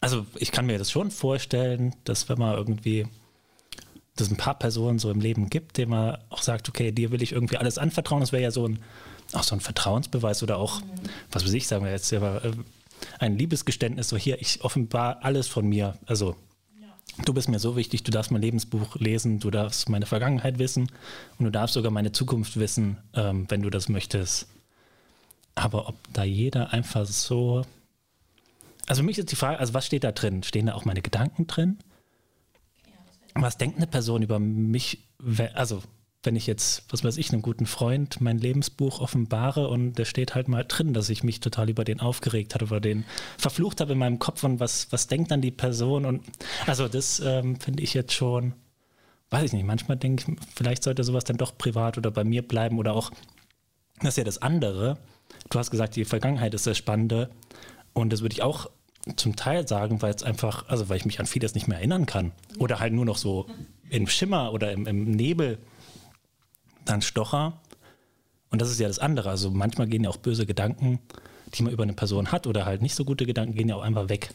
also 0.00 0.26
ich 0.36 0.52
kann 0.52 0.66
mir 0.66 0.78
das 0.78 0.90
schon 0.90 1.10
vorstellen, 1.10 1.94
dass 2.04 2.28
wenn 2.28 2.38
man 2.38 2.56
irgendwie, 2.56 3.06
dass 4.16 4.28
es 4.28 4.32
ein 4.32 4.36
paar 4.36 4.58
Personen 4.58 4.98
so 4.98 5.10
im 5.10 5.20
Leben 5.20 5.50
gibt, 5.50 5.76
denen 5.76 5.90
man 5.90 6.18
auch 6.30 6.42
sagt, 6.42 6.68
okay, 6.68 6.92
dir 6.92 7.10
will 7.10 7.22
ich 7.22 7.32
irgendwie 7.32 7.56
alles 7.56 7.78
anvertrauen, 7.78 8.20
das 8.20 8.32
wäre 8.32 8.42
ja 8.42 8.50
so 8.50 8.66
ein, 8.66 8.78
auch 9.32 9.42
so 9.42 9.54
ein 9.54 9.60
Vertrauensbeweis 9.60 10.42
oder 10.42 10.58
auch, 10.58 10.80
mhm. 10.80 10.86
was 11.32 11.44
weiß 11.44 11.52
ich, 11.52 11.66
sagen 11.66 11.84
wir 11.84 11.92
jetzt, 11.92 12.12
aber 12.12 12.44
äh, 12.44 12.52
ein 13.18 13.38
Liebesgeständnis, 13.38 14.08
so 14.08 14.16
hier, 14.16 14.40
ich 14.40 14.62
offenbar 14.62 15.18
alles 15.22 15.48
von 15.48 15.68
mir, 15.68 15.98
also 16.06 16.36
Du 17.24 17.34
bist 17.34 17.48
mir 17.48 17.58
so 17.58 17.76
wichtig, 17.76 18.04
du 18.04 18.12
darfst 18.12 18.30
mein 18.30 18.42
Lebensbuch 18.42 18.96
lesen, 18.96 19.40
du 19.40 19.50
darfst 19.50 19.88
meine 19.88 20.06
Vergangenheit 20.06 20.58
wissen 20.58 20.90
und 21.38 21.44
du 21.44 21.50
darfst 21.50 21.74
sogar 21.74 21.90
meine 21.90 22.12
Zukunft 22.12 22.58
wissen, 22.58 22.98
ähm, 23.14 23.46
wenn 23.48 23.62
du 23.62 23.70
das 23.70 23.88
möchtest. 23.88 24.46
Aber 25.54 25.88
ob 25.88 25.96
da 26.12 26.22
jeder 26.22 26.72
einfach 26.72 27.06
so 27.06 27.64
also 28.88 29.02
für 29.02 29.06
mich 29.06 29.18
ist 29.18 29.30
die 29.30 29.36
Frage, 29.36 29.58
also 29.58 29.74
was 29.74 29.86
steht 29.86 30.04
da 30.04 30.12
drin? 30.12 30.42
Stehen 30.42 30.66
da 30.66 30.74
auch 30.74 30.84
meine 30.84 31.02
Gedanken 31.02 31.46
drin? 31.46 31.78
Was 33.34 33.58
denkt 33.58 33.76
eine 33.76 33.86
Person 33.86 34.22
über 34.22 34.38
mich? 34.38 35.06
Also 35.54 35.82
wenn 36.24 36.36
ich 36.36 36.46
jetzt, 36.46 36.84
was 36.90 37.04
weiß 37.04 37.16
ich, 37.16 37.32
einem 37.32 37.42
guten 37.42 37.66
Freund 37.66 38.20
mein 38.20 38.38
Lebensbuch 38.38 39.00
offenbare 39.00 39.68
und 39.68 39.94
da 39.98 40.04
steht 40.04 40.34
halt 40.34 40.48
mal 40.48 40.64
drin, 40.66 40.92
dass 40.92 41.10
ich 41.10 41.22
mich 41.22 41.40
total 41.40 41.70
über 41.70 41.84
den 41.84 42.00
aufgeregt 42.00 42.54
habe, 42.54 42.64
über 42.64 42.80
den 42.80 43.04
verflucht 43.36 43.80
habe 43.80 43.92
in 43.92 43.98
meinem 43.98 44.18
Kopf 44.18 44.42
und 44.42 44.58
was, 44.58 44.90
was 44.90 45.06
denkt 45.06 45.30
dann 45.30 45.42
die 45.42 45.52
Person? 45.52 46.04
Und 46.04 46.24
also 46.66 46.88
das 46.88 47.20
ähm, 47.20 47.60
finde 47.60 47.82
ich 47.82 47.94
jetzt 47.94 48.14
schon, 48.14 48.54
weiß 49.30 49.44
ich 49.44 49.52
nicht, 49.52 49.64
manchmal 49.64 49.96
denke 49.96 50.24
ich, 50.32 50.36
vielleicht 50.54 50.82
sollte 50.82 51.04
sowas 51.04 51.24
dann 51.24 51.36
doch 51.36 51.56
privat 51.56 51.98
oder 51.98 52.10
bei 52.10 52.24
mir 52.24 52.46
bleiben 52.46 52.78
oder 52.78 52.94
auch, 52.94 53.10
das 54.00 54.10
ist 54.10 54.18
ja 54.18 54.24
das 54.24 54.42
andere. 54.42 54.98
Du 55.50 55.58
hast 55.58 55.70
gesagt, 55.70 55.94
die 55.94 56.04
Vergangenheit 56.04 56.52
ist 56.52 56.66
das 56.66 56.76
Spannende 56.76 57.30
und 57.92 58.12
das 58.12 58.22
würde 58.22 58.32
ich 58.32 58.42
auch 58.42 58.70
zum 59.16 59.36
Teil 59.36 59.66
sagen, 59.66 60.02
weil 60.02 60.14
es 60.14 60.22
einfach, 60.22 60.68
also 60.68 60.88
weil 60.88 60.98
ich 60.98 61.06
mich 61.06 61.20
an 61.20 61.26
vieles 61.26 61.54
nicht 61.54 61.68
mehr 61.68 61.78
erinnern 61.78 62.06
kann. 62.06 62.32
Oder 62.58 62.80
halt 62.80 62.92
nur 62.92 63.04
noch 63.04 63.16
so 63.16 63.46
im 63.90 64.06
Schimmer 64.06 64.52
oder 64.52 64.72
im, 64.72 64.86
im 64.86 65.10
Nebel 65.10 65.58
dann 66.84 67.02
stocher. 67.02 67.60
Und 68.50 68.60
das 68.62 68.70
ist 68.70 68.80
ja 68.80 68.88
das 68.88 68.98
andere. 68.98 69.30
Also 69.30 69.50
manchmal 69.50 69.86
gehen 69.86 70.04
ja 70.04 70.10
auch 70.10 70.16
böse 70.16 70.46
Gedanken, 70.46 70.98
die 71.54 71.62
man 71.62 71.72
über 71.72 71.82
eine 71.82 71.94
Person 71.94 72.32
hat, 72.32 72.46
oder 72.46 72.66
halt 72.66 72.82
nicht 72.82 72.94
so 72.94 73.04
gute 73.04 73.26
Gedanken, 73.26 73.54
gehen 73.54 73.68
ja 73.68 73.76
auch 73.76 73.82
einfach 73.82 74.08
weg. 74.08 74.30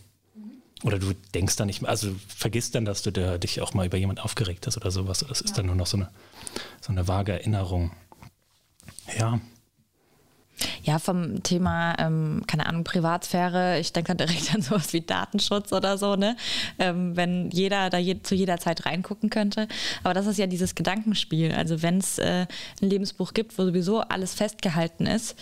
Oder 0.83 0.99
du 0.99 1.13
denkst 1.33 1.55
dann 1.55 1.67
nicht 1.67 1.81
mehr, 1.81 1.89
also 1.89 2.13
vergisst 2.27 2.75
dann, 2.75 2.83
dass 2.83 3.03
du 3.03 3.11
da, 3.11 3.37
dich 3.37 3.61
auch 3.61 3.73
mal 3.73 3.85
über 3.85 3.97
jemand 3.97 4.23
aufgeregt 4.23 4.67
hast 4.67 4.77
oder 4.77 4.91
sowas. 4.91 5.25
Das 5.27 5.39
ist 5.41 5.51
ja. 5.51 5.57
dann 5.57 5.67
nur 5.67 5.75
noch 5.75 5.87
so 5.87 5.97
eine, 5.97 6.09
so 6.81 6.91
eine 6.91 7.07
vage 7.07 7.31
Erinnerung. 7.31 7.91
Ja. 9.17 9.39
Ja, 10.83 10.99
vom 10.99 11.43
Thema, 11.43 11.95
ähm, 11.99 12.43
keine 12.47 12.67
Ahnung, 12.67 12.83
Privatsphäre, 12.83 13.79
ich 13.79 13.93
denke 13.93 14.15
dann 14.15 14.27
direkt 14.27 14.53
an 14.55 14.61
sowas 14.61 14.93
wie 14.93 15.01
Datenschutz 15.01 15.73
oder 15.73 15.97
so, 15.97 16.15
ne? 16.15 16.35
Ähm, 16.79 17.15
wenn 17.15 17.49
jeder 17.51 17.89
da 17.89 17.97
je, 17.97 18.21
zu 18.21 18.35
jeder 18.35 18.57
Zeit 18.59 18.85
reingucken 18.85 19.29
könnte. 19.29 19.67
Aber 20.03 20.13
das 20.13 20.27
ist 20.27 20.37
ja 20.37 20.47
dieses 20.47 20.75
Gedankenspiel. 20.75 21.53
Also 21.53 21.81
wenn 21.81 21.97
es 21.97 22.19
äh, 22.19 22.45
ein 22.81 22.89
Lebensbuch 22.89 23.33
gibt, 23.33 23.57
wo 23.57 23.65
sowieso 23.65 24.01
alles 24.01 24.33
festgehalten 24.33 25.05
ist, 25.05 25.35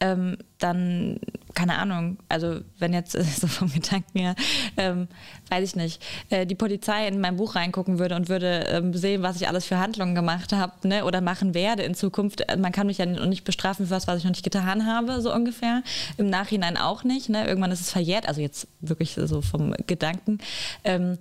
ähm, 0.00 0.36
dann 0.58 1.20
keine 1.54 1.78
Ahnung, 1.78 2.18
also 2.28 2.60
wenn 2.78 2.92
jetzt 2.92 3.12
so 3.40 3.46
vom 3.46 3.72
Gedanken 3.72 4.18
her, 4.18 4.34
ähm, 4.76 5.08
weiß 5.50 5.70
ich 5.70 5.76
nicht, 5.76 6.02
äh, 6.30 6.46
die 6.46 6.54
Polizei 6.54 7.06
in 7.06 7.20
mein 7.20 7.36
Buch 7.36 7.54
reingucken 7.54 7.98
würde 7.98 8.16
und 8.16 8.28
würde 8.28 8.66
ähm, 8.68 8.94
sehen, 8.94 9.22
was 9.22 9.36
ich 9.36 9.48
alles 9.48 9.64
für 9.64 9.78
Handlungen 9.78 10.14
gemacht 10.14 10.52
habe 10.52 10.88
ne, 10.88 11.04
oder 11.04 11.20
machen 11.20 11.54
werde 11.54 11.82
in 11.82 11.94
Zukunft. 11.94 12.42
Äh, 12.42 12.56
man 12.56 12.72
kann 12.72 12.86
mich 12.86 12.98
ja 12.98 13.06
nicht 13.06 13.44
bestrafen 13.44 13.86
für 13.86 13.94
was, 13.94 14.06
was 14.06 14.18
ich 14.18 14.24
noch 14.24 14.30
nicht 14.30 14.44
getan 14.44 14.86
habe, 14.86 15.20
so 15.20 15.34
ungefähr. 15.34 15.82
Im 16.16 16.30
Nachhinein 16.30 16.76
auch 16.76 17.04
nicht. 17.04 17.28
Ne? 17.28 17.46
Irgendwann 17.46 17.72
ist 17.72 17.80
es 17.80 17.90
verjährt, 17.90 18.28
also 18.28 18.40
jetzt 18.40 18.68
wirklich 18.80 19.14
so 19.14 19.42
vom 19.42 19.74
Gedanken. 19.86 20.38
Ähm, 20.84 21.18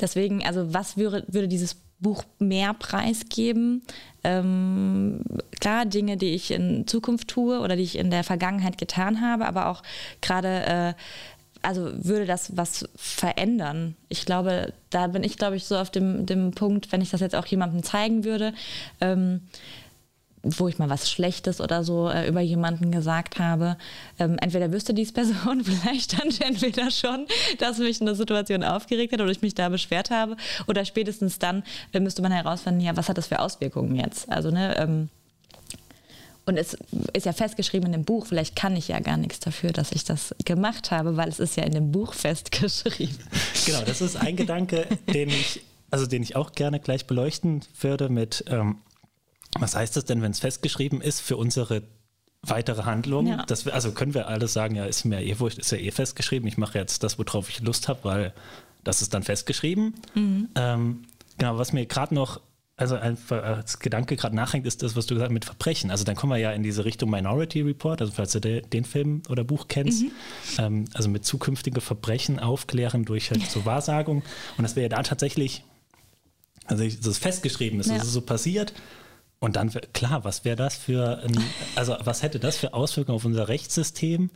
deswegen, 0.00 0.44
also 0.44 0.72
was 0.72 0.96
würde, 0.96 1.24
würde 1.28 1.48
dieses 1.48 1.76
Buch 2.02 2.24
mehr 2.38 2.74
preisgeben. 2.74 3.82
Ähm, 4.24 5.22
klar, 5.60 5.86
Dinge, 5.86 6.16
die 6.16 6.34
ich 6.34 6.50
in 6.50 6.86
Zukunft 6.86 7.28
tue 7.28 7.60
oder 7.60 7.76
die 7.76 7.82
ich 7.82 7.96
in 7.96 8.10
der 8.10 8.24
Vergangenheit 8.24 8.78
getan 8.78 9.20
habe, 9.20 9.46
aber 9.46 9.68
auch 9.68 9.82
gerade, 10.20 10.48
äh, 10.66 10.94
also 11.62 11.90
würde 11.94 12.26
das 12.26 12.56
was 12.56 12.88
verändern. 12.96 13.96
Ich 14.08 14.26
glaube, 14.26 14.72
da 14.90 15.06
bin 15.06 15.22
ich, 15.22 15.38
glaube 15.38 15.56
ich, 15.56 15.64
so 15.64 15.76
auf 15.76 15.90
dem, 15.90 16.26
dem 16.26 16.52
Punkt, 16.52 16.92
wenn 16.92 17.00
ich 17.00 17.10
das 17.10 17.20
jetzt 17.20 17.36
auch 17.36 17.46
jemandem 17.46 17.82
zeigen 17.82 18.24
würde, 18.24 18.52
ähm, 19.00 19.40
wo 20.42 20.68
ich 20.68 20.78
mal 20.78 20.90
was 20.90 21.10
Schlechtes 21.10 21.60
oder 21.60 21.84
so 21.84 22.08
äh, 22.08 22.28
über 22.28 22.40
jemanden 22.40 22.90
gesagt 22.90 23.38
habe. 23.38 23.76
Ähm, 24.18 24.36
entweder 24.40 24.72
wüsste 24.72 24.94
diese 24.94 25.12
Person 25.12 25.64
vielleicht 25.64 26.18
dann 26.18 26.28
entweder 26.40 26.90
schon, 26.90 27.26
dass 27.58 27.78
mich 27.78 28.00
eine 28.00 28.14
Situation 28.14 28.64
aufgeregt 28.64 29.12
hat 29.12 29.20
oder 29.20 29.30
ich 29.30 29.42
mich 29.42 29.54
da 29.54 29.68
beschwert 29.68 30.10
habe. 30.10 30.36
Oder 30.66 30.84
spätestens 30.84 31.38
dann 31.38 31.62
äh, 31.92 32.00
müsste 32.00 32.22
man 32.22 32.32
herausfinden, 32.32 32.80
ja, 32.80 32.96
was 32.96 33.08
hat 33.08 33.18
das 33.18 33.28
für 33.28 33.38
Auswirkungen 33.38 33.94
jetzt? 33.96 34.30
Also, 34.30 34.50
ne, 34.50 34.76
ähm, 34.78 35.08
und 36.44 36.56
es 36.56 36.76
ist 37.12 37.26
ja 37.26 37.32
festgeschrieben 37.32 37.86
in 37.86 37.92
dem 37.92 38.04
Buch, 38.04 38.26
vielleicht 38.26 38.56
kann 38.56 38.74
ich 38.74 38.88
ja 38.88 38.98
gar 38.98 39.16
nichts 39.16 39.38
dafür, 39.38 39.70
dass 39.70 39.92
ich 39.92 40.02
das 40.02 40.34
gemacht 40.44 40.90
habe, 40.90 41.16
weil 41.16 41.28
es 41.28 41.38
ist 41.38 41.56
ja 41.56 41.62
in 41.62 41.72
dem 41.72 41.92
Buch 41.92 42.14
festgeschrieben. 42.14 43.18
Genau, 43.64 43.82
das 43.82 44.00
ist 44.00 44.16
ein 44.16 44.36
Gedanke, 44.36 44.86
den 45.12 45.28
ich, 45.28 45.62
also 45.90 46.06
den 46.06 46.22
ich 46.22 46.34
auch 46.34 46.52
gerne 46.52 46.80
gleich 46.80 47.06
beleuchten 47.06 47.60
würde 47.80 48.08
mit 48.08 48.44
ähm, 48.48 48.78
was 49.58 49.76
heißt 49.76 49.96
das 49.96 50.04
denn, 50.04 50.22
wenn 50.22 50.32
es 50.32 50.40
festgeschrieben 50.40 51.00
ist 51.00 51.20
für 51.20 51.36
unsere 51.36 51.82
weitere 52.42 52.82
Handlung? 52.84 53.26
Ja. 53.26 53.44
Das, 53.46 53.66
also 53.68 53.92
können 53.92 54.14
wir 54.14 54.28
alles 54.28 54.52
sagen, 54.52 54.74
ja, 54.74 54.84
ist 54.84 55.04
mir 55.04 55.22
eh 55.22 55.38
wurscht, 55.38 55.58
ist 55.58 55.72
ja 55.72 55.78
eh 55.78 55.90
festgeschrieben. 55.90 56.48
Ich 56.48 56.58
mache 56.58 56.78
jetzt 56.78 57.02
das, 57.02 57.18
worauf 57.18 57.48
ich 57.48 57.60
Lust 57.60 57.88
habe, 57.88 58.00
weil 58.04 58.34
das 58.84 59.02
ist 59.02 59.14
dann 59.14 59.22
festgeschrieben. 59.22 59.94
Mhm. 60.14 60.48
Ähm, 60.54 61.02
genau, 61.38 61.58
was 61.58 61.72
mir 61.72 61.86
gerade 61.86 62.14
noch, 62.14 62.40
also 62.76 62.96
als 62.96 63.78
Gedanke 63.78 64.16
gerade 64.16 64.34
nachhängt, 64.34 64.66
ist 64.66 64.82
das, 64.82 64.96
was 64.96 65.06
du 65.06 65.14
gesagt 65.14 65.30
hast 65.30 65.34
mit 65.34 65.44
Verbrechen. 65.44 65.90
Also 65.90 66.04
dann 66.04 66.16
kommen 66.16 66.32
wir 66.32 66.38
ja 66.38 66.52
in 66.52 66.62
diese 66.62 66.84
Richtung 66.84 67.10
Minority 67.10 67.60
Report, 67.60 68.00
also 68.00 68.12
falls 68.12 68.32
du 68.32 68.40
de, 68.40 68.62
den 68.62 68.84
Film 68.84 69.22
oder 69.28 69.44
Buch 69.44 69.68
kennst, 69.68 70.02
mhm. 70.02 70.10
ähm, 70.58 70.84
also 70.94 71.08
mit 71.08 71.24
zukünftige 71.24 71.80
Verbrechen 71.80 72.40
aufklären 72.40 73.04
durch 73.04 73.30
halt 73.30 73.48
so 73.48 73.64
Wahrsagung. 73.66 74.22
Und 74.56 74.62
das 74.62 74.74
wäre 74.74 74.84
ja 74.84 74.96
da 74.96 75.02
tatsächlich, 75.02 75.62
also 76.64 76.82
das 76.82 77.06
ist 77.06 77.18
festgeschrieben, 77.18 77.78
das 77.78 77.88
ja. 77.88 77.96
ist 77.96 78.04
so 78.04 78.22
passiert. 78.22 78.72
Und 79.42 79.56
dann, 79.56 79.72
klar, 79.92 80.22
was 80.22 80.44
wäre 80.44 80.54
das 80.54 80.76
für, 80.76 81.18
ein, 81.18 81.36
also 81.74 81.96
was 82.04 82.22
hätte 82.22 82.38
das 82.38 82.56
für 82.56 82.74
Auswirkungen 82.74 83.16
auf 83.16 83.24
unser 83.24 83.48
Rechtssystem, 83.48 84.30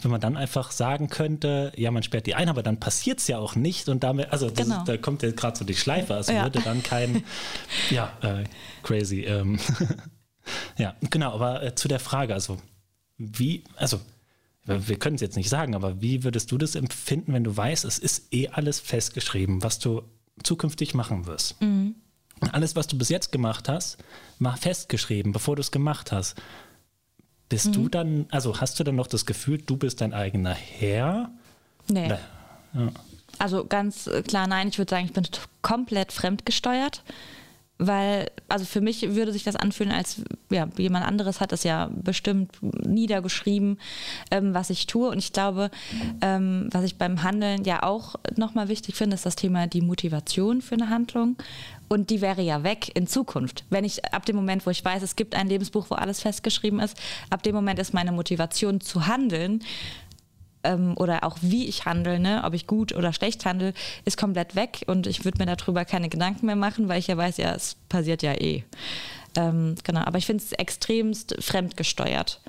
wenn 0.00 0.10
man 0.10 0.20
dann 0.20 0.36
einfach 0.36 0.72
sagen 0.72 1.08
könnte, 1.08 1.70
ja, 1.76 1.92
man 1.92 2.02
sperrt 2.02 2.26
die 2.26 2.34
ein, 2.34 2.48
aber 2.48 2.64
dann 2.64 2.80
passiert 2.80 3.20
es 3.20 3.28
ja 3.28 3.38
auch 3.38 3.54
nicht 3.54 3.88
und 3.88 4.02
damit, 4.02 4.32
also 4.32 4.50
genau. 4.52 4.78
ist, 4.78 4.88
da 4.88 4.96
kommt 4.96 5.22
ja 5.22 5.30
gerade 5.30 5.56
so 5.56 5.64
die 5.64 5.76
Schleife, 5.76 6.16
also 6.16 6.32
ja. 6.32 6.42
würde 6.42 6.60
dann 6.62 6.82
kein, 6.82 7.22
ja, 7.90 8.12
äh, 8.22 8.42
crazy. 8.82 9.20
Ähm, 9.20 9.60
ja, 10.78 10.96
genau, 11.10 11.32
aber 11.32 11.62
äh, 11.62 11.76
zu 11.76 11.86
der 11.86 12.00
Frage, 12.00 12.34
also 12.34 12.58
wie, 13.18 13.62
also 13.76 14.00
wir 14.64 14.98
können 14.98 15.14
es 15.14 15.20
jetzt 15.20 15.36
nicht 15.36 15.48
sagen, 15.48 15.76
aber 15.76 16.02
wie 16.02 16.24
würdest 16.24 16.50
du 16.50 16.58
das 16.58 16.74
empfinden, 16.74 17.34
wenn 17.34 17.44
du 17.44 17.56
weißt, 17.56 17.84
es 17.84 17.98
ist 17.98 18.34
eh 18.34 18.48
alles 18.48 18.80
festgeschrieben, 18.80 19.62
was 19.62 19.78
du 19.78 20.02
zukünftig 20.42 20.92
machen 20.94 21.26
wirst? 21.26 21.62
Mhm. 21.62 21.94
Alles, 22.52 22.76
was 22.76 22.86
du 22.86 22.96
bis 22.96 23.08
jetzt 23.08 23.32
gemacht 23.32 23.68
hast, 23.68 23.98
war 24.38 24.56
festgeschrieben, 24.56 25.32
bevor 25.32 25.56
du 25.56 25.60
es 25.60 25.70
gemacht 25.70 26.12
hast. 26.12 26.40
Bist 27.48 27.68
mhm. 27.68 27.72
du 27.72 27.88
dann, 27.88 28.26
also 28.30 28.60
hast 28.60 28.78
du 28.78 28.84
dann 28.84 28.96
noch 28.96 29.06
das 29.06 29.26
Gefühl, 29.26 29.58
du 29.58 29.76
bist 29.76 30.00
dein 30.00 30.14
eigener 30.14 30.54
Herr? 30.54 31.30
Nee. 31.88 32.08
Ja. 32.08 32.18
Also 33.38 33.64
ganz 33.64 34.08
klar, 34.26 34.46
nein, 34.46 34.68
ich 34.68 34.78
würde 34.78 34.90
sagen, 34.90 35.06
ich 35.06 35.12
bin 35.12 35.26
komplett 35.62 36.12
fremdgesteuert 36.12 37.02
weil, 37.80 38.30
also 38.46 38.66
für 38.66 38.82
mich 38.82 39.14
würde 39.14 39.32
sich 39.32 39.42
das 39.42 39.56
anfühlen, 39.56 39.90
als 39.90 40.20
ja, 40.50 40.68
jemand 40.76 41.06
anderes 41.06 41.40
hat 41.40 41.50
es 41.54 41.64
ja 41.64 41.88
bestimmt 41.90 42.52
niedergeschrieben, 42.60 43.78
ähm, 44.30 44.52
was 44.52 44.68
ich 44.68 44.86
tue. 44.86 45.08
Und 45.08 45.16
ich 45.16 45.32
glaube, 45.32 45.70
ähm, 46.20 46.68
was 46.70 46.84
ich 46.84 46.98
beim 46.98 47.22
Handeln 47.22 47.64
ja 47.64 47.82
auch 47.82 48.16
nochmal 48.36 48.68
wichtig 48.68 48.96
finde, 48.96 49.14
ist 49.14 49.24
das 49.24 49.34
Thema 49.34 49.66
die 49.66 49.80
Motivation 49.80 50.60
für 50.60 50.74
eine 50.74 50.90
Handlung. 50.90 51.36
Und 51.92 52.10
die 52.10 52.20
wäre 52.20 52.40
ja 52.40 52.62
weg 52.62 52.92
in 52.94 53.08
Zukunft. 53.08 53.64
Wenn 53.68 53.84
ich 53.84 54.04
ab 54.14 54.24
dem 54.24 54.36
Moment, 54.36 54.64
wo 54.64 54.70
ich 54.70 54.84
weiß, 54.84 55.02
es 55.02 55.16
gibt 55.16 55.34
ein 55.34 55.48
Lebensbuch, 55.48 55.90
wo 55.90 55.96
alles 55.96 56.20
festgeschrieben 56.20 56.78
ist, 56.78 56.96
ab 57.30 57.42
dem 57.42 57.52
Moment 57.52 57.80
ist 57.80 57.92
meine 57.92 58.12
Motivation 58.12 58.80
zu 58.80 59.08
handeln 59.08 59.64
ähm, 60.62 60.94
oder 60.96 61.24
auch 61.24 61.38
wie 61.40 61.66
ich 61.66 61.86
handle, 61.86 62.20
ne, 62.20 62.42
ob 62.44 62.54
ich 62.54 62.68
gut 62.68 62.94
oder 62.94 63.12
schlecht 63.12 63.44
handle, 63.44 63.74
ist 64.04 64.16
komplett 64.16 64.54
weg 64.54 64.84
und 64.86 65.08
ich 65.08 65.24
würde 65.24 65.38
mir 65.38 65.56
darüber 65.56 65.84
keine 65.84 66.08
Gedanken 66.08 66.46
mehr 66.46 66.54
machen, 66.54 66.88
weil 66.88 67.00
ich 67.00 67.08
ja 67.08 67.16
weiß, 67.16 67.38
ja, 67.38 67.56
es 67.56 67.74
passiert 67.88 68.22
ja 68.22 68.34
eh. 68.34 68.62
Ähm, 69.36 69.74
genau, 69.82 70.02
aber 70.02 70.18
ich 70.18 70.26
finde 70.26 70.44
es 70.44 70.52
extremst 70.52 71.34
fremdgesteuert. 71.40 72.40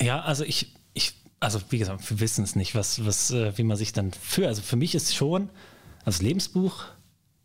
Ja, 0.00 0.20
also 0.20 0.44
ich, 0.44 0.72
ich, 0.92 1.14
also 1.40 1.60
wie 1.70 1.78
gesagt, 1.78 2.08
wir 2.08 2.20
wissen 2.20 2.44
es 2.44 2.54
nicht, 2.54 2.76
was, 2.76 3.04
was, 3.04 3.32
äh, 3.32 3.58
wie 3.58 3.64
man 3.64 3.76
sich 3.76 3.92
dann 3.92 4.12
für, 4.12 4.46
also 4.46 4.62
für 4.62 4.76
mich 4.76 4.94
ist 4.94 5.16
schon, 5.16 5.48
das 6.04 6.22
Lebensbuch, 6.22 6.84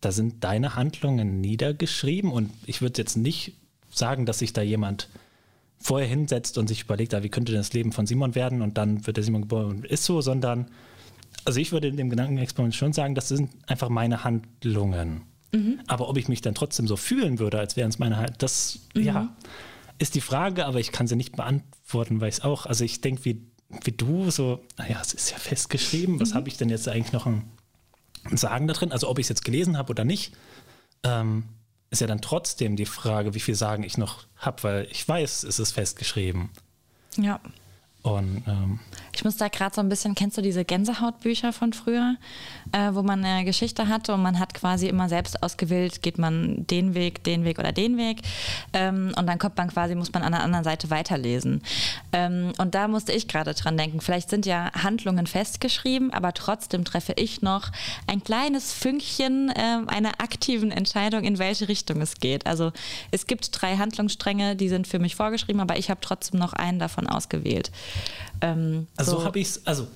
da 0.02 0.12
sind 0.12 0.44
deine 0.44 0.76
Handlungen 0.76 1.42
niedergeschrieben 1.42 2.32
und 2.32 2.52
ich 2.66 2.82
würde 2.82 3.02
jetzt 3.02 3.18
nicht 3.18 3.54
sagen, 3.90 4.26
dass 4.26 4.40
sich 4.40 4.54
da 4.54 4.62
jemand 4.62 5.10
vorher 5.78 6.08
hinsetzt 6.08 6.58
und 6.58 6.68
sich 6.68 6.84
überlegt, 6.84 7.14
ah, 7.14 7.24
wie 7.24 7.30
könnte 7.30 7.54
das 7.54 7.74
Leben 7.74 7.92
von 7.92 8.06
Simon 8.06 8.36
werden 8.36 8.62
und 8.62 8.78
dann 8.78 9.06
wird 9.08 9.18
der 9.18 9.24
Simon 9.24 9.42
geboren 9.42 9.68
und 9.68 9.86
ist 9.86 10.04
so, 10.04 10.22
sondern, 10.22 10.70
also 11.46 11.60
ich 11.60 11.72
würde 11.72 11.88
in 11.88 11.98
dem 11.98 12.10
Gedankenexperiment 12.10 12.76
schon 12.76 12.94
sagen, 12.94 13.16
das 13.16 13.30
sind 13.30 13.50
einfach 13.68 13.90
meine 13.90 14.24
Handlungen. 14.24 15.22
Mhm. 15.54 15.80
Aber 15.88 16.10
ob 16.10 16.18
ich 16.18 16.28
mich 16.28 16.42
dann 16.42 16.54
trotzdem 16.54 16.88
so 16.88 16.96
fühlen 16.96 17.40
würde, 17.40 17.60
als 17.60 17.76
wären 17.76 17.90
es 17.90 18.00
meine 18.00 18.18
Handlungen, 18.18 18.38
das, 18.40 18.80
mhm. 18.94 19.04
ja, 19.04 19.36
ist 20.00 20.16
die 20.16 20.22
Frage, 20.22 20.66
aber 20.66 20.80
ich 20.80 20.92
kann 20.92 21.08
sie 21.08 21.16
nicht 21.16 21.36
beantworten, 21.36 22.22
weil 22.22 22.30
ich 22.30 22.36
es 22.36 22.42
auch, 22.42 22.66
also 22.66 22.84
ich 22.84 23.02
denke, 23.02 23.26
wie, 23.26 23.42
wie 23.84 23.92
du, 23.92 24.32
so, 24.32 24.62
naja, 24.78 25.00
es 25.02 25.14
ist 25.14 25.32
ja 25.32 25.38
festgeschrieben, 25.38 26.20
was 26.20 26.32
mhm. 26.32 26.36
habe 26.36 26.50
ich 26.50 26.58
denn 26.58 26.70
jetzt 26.70 26.88
eigentlich 26.88 27.14
noch 27.14 27.26
ein 27.26 27.44
Sagen 28.38 28.68
da 28.68 28.74
drin? 28.74 28.92
Also 28.92 29.10
ob 29.10 29.20
ich 29.20 29.26
es 29.26 29.30
jetzt 29.30 29.46
gelesen 29.46 29.78
habe 29.78 29.92
oder 29.92 30.06
nicht, 30.06 30.34
ähm, 31.04 31.46
ist 31.90 32.02
ja 32.02 32.08
dann 32.08 32.22
trotzdem 32.22 32.76
die 32.76 32.86
Frage, 32.86 33.34
wie 33.34 33.40
viel 33.40 33.56
Sagen 33.56 33.84
ich 33.84 33.98
noch 33.98 34.26
habe, 34.38 34.64
weil 34.64 34.88
ich 34.92 35.08
weiß, 35.08 35.44
es 35.44 35.60
ist 35.60 35.72
festgeschrieben. 35.72 36.50
Ja. 37.18 37.40
Und, 38.02 38.44
ähm, 38.48 38.80
ich 39.14 39.26
muss 39.26 39.36
da 39.36 39.50
gerade 39.50 39.76
so 39.76 39.82
ein 39.82 39.90
bisschen, 39.90 40.16
kennst 40.16 40.38
du 40.38 40.42
diese 40.42 40.64
Gänsehautbücher 40.64 41.52
von 41.52 41.74
früher, 41.74 42.16
äh, 42.72 42.94
wo 42.94 43.04
man 43.04 43.26
eine 43.26 43.44
Geschichte 43.44 43.90
hatte 43.90 44.14
und 44.14 44.22
man 44.22 44.40
hat 44.40 44.54
quasi 44.54 44.88
immer 44.88 45.10
selbst 45.10 45.44
ausgewählt, 45.44 46.02
geht 46.02 46.18
man 46.18 46.66
den 46.68 46.94
Weg, 46.94 47.24
den 47.26 47.44
Weg 47.44 47.60
oder 47.60 47.74
den 47.74 47.98
Weg. 47.98 48.22
Ähm, 48.72 49.12
und 49.18 49.28
dann 49.28 49.38
kommt 49.38 49.58
man 49.58 49.70
quasi, 49.70 49.96
muss 49.96 50.14
man 50.14 50.24
an 50.24 50.32
der 50.32 50.44
anderen 50.44 50.64
Seite 50.64 50.90
weiterlesen. 50.90 51.62
Ähm, 52.14 52.54
und 52.58 52.74
da 52.74 52.88
musste 52.88 53.12
ich 53.12 53.28
gerade 53.28 53.54
dran 53.54 53.76
denken, 53.76 54.00
vielleicht 54.00 54.30
sind 54.30 54.46
ja 54.46 54.72
Handlungen 54.74 55.28
festgeschrieben, 55.28 56.14
aber 56.14 56.34
trotzdem 56.34 56.86
treffe 56.86 57.14
ich 57.18 57.42
noch 57.42 57.72
ein 58.08 58.24
kleines 58.24 58.72
Fünkchen 58.72 59.50
äh, 59.50 59.80
einer 59.88 60.22
aktiven 60.22 60.72
Entscheidung, 60.72 61.26
in 61.26 61.38
welche 61.38 61.68
Richtung 61.68 62.02
es 62.02 62.16
geht. 62.16 62.48
Also 62.48 62.72
es 63.12 63.28
gibt 63.28 63.50
drei 63.62 63.76
Handlungsstränge, 63.76 64.56
die 64.56 64.70
sind 64.70 64.88
für 64.88 65.00
mich 65.00 65.18
vorgeschrieben, 65.18 65.60
aber 65.60 65.78
ich 65.78 65.90
habe 65.90 66.00
trotzdem 66.00 66.40
noch 66.40 66.54
einen 66.54 66.80
davon 66.80 67.06
ausgewählt. 67.06 67.72
Ähm, 68.42 68.88
also 68.96 69.20
so, 69.20 69.26
habe 69.26 69.40
ich 69.40 69.48
es, 69.48 69.68
also 69.68 69.88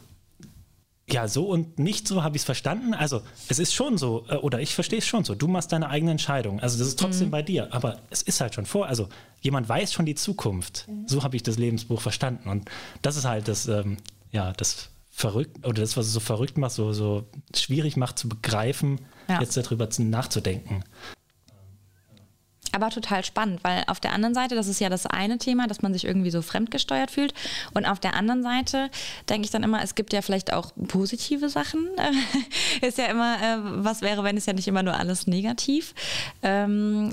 ja, 1.10 1.28
so 1.28 1.46
und 1.46 1.80
nicht 1.80 2.08
so 2.08 2.24
habe 2.24 2.36
ich 2.36 2.42
es 2.42 2.46
verstanden. 2.46 2.94
Also 2.94 3.22
es 3.50 3.60
ist 3.60 3.74
schon 3.74 3.98
so, 3.98 4.26
äh, 4.30 4.36
oder 4.36 4.62
ich 4.62 4.74
verstehe 4.74 5.00
es 5.00 5.06
schon 5.06 5.24
so, 5.24 5.36
du 5.36 5.48
machst 5.48 5.72
deine 5.72 5.90
eigene 5.90 6.12
Entscheidung. 6.12 6.60
Also 6.60 6.78
das 6.80 6.88
ist 6.88 7.00
trotzdem 7.00 7.28
mhm. 7.28 7.32
bei 7.32 7.42
dir, 7.42 7.74
aber 7.74 8.00
es 8.10 8.22
ist 8.22 8.40
halt 8.42 8.56
schon 8.56 8.66
vor, 8.66 8.88
also 8.88 9.10
jemand 9.42 9.68
weiß 9.68 9.94
schon 9.94 10.06
die 10.06 10.16
Zukunft. 10.16 10.88
Mhm. 10.88 11.08
So 11.08 11.24
habe 11.24 11.36
ich 11.36 11.44
das 11.44 11.58
Lebensbuch 11.58 12.02
verstanden. 12.02 12.50
Und 12.50 12.70
das 13.02 13.18
ist 13.18 13.26
halt 13.26 13.48
das, 13.48 13.68
ähm, 13.68 13.98
ja, 14.32 14.54
das 14.54 14.90
verrückt, 15.12 15.66
oder 15.66 15.82
das, 15.82 15.98
was 15.98 16.08
es 16.08 16.14
so 16.14 16.20
verrückt 16.20 16.58
macht, 16.58 16.72
so, 16.72 16.94
so 16.94 17.28
schwierig 17.56 17.98
macht 17.98 18.18
zu 18.18 18.30
begreifen, 18.30 19.00
ja. 19.28 19.40
jetzt 19.42 19.56
darüber 19.58 19.88
nachzudenken 20.00 20.84
aber 22.74 22.90
total 22.90 23.24
spannend, 23.24 23.64
weil 23.64 23.84
auf 23.88 24.00
der 24.00 24.14
anderen 24.14 24.34
Seite, 24.34 24.56
das 24.56 24.68
ist 24.68 24.80
ja 24.80 24.90
das 24.90 25.06
eine 25.06 25.38
Thema, 25.38 25.68
dass 25.68 25.82
man 25.82 25.94
sich 25.94 26.06
irgendwie 26.06 26.32
so 26.32 26.42
fremdgesteuert 26.42 27.12
fühlt. 27.12 27.34
Und 27.74 27.86
auf 27.86 28.00
der 28.00 28.16
anderen 28.16 28.44
Seite 28.44 28.90
denke 29.30 29.46
ich 29.46 29.52
dann 29.52 29.64
immer, 29.64 29.82
es 29.84 29.96
gibt 29.96 30.14
ja 30.14 30.22
vielleicht 30.22 30.54
auch 30.54 30.72
positive 30.88 31.50
Sachen. 31.50 31.88
ist 32.82 32.98
ja 32.98 33.06
immer, 33.06 33.36
äh, 33.36 33.58
was 33.84 34.02
wäre, 34.02 34.24
wenn 34.24 34.38
es 34.38 34.46
ja 34.46 34.54
nicht 34.54 34.68
immer 34.68 34.84
nur 34.84 34.96
alles 34.96 35.28
negativ. 35.28 35.94
Ähm, 36.42 37.12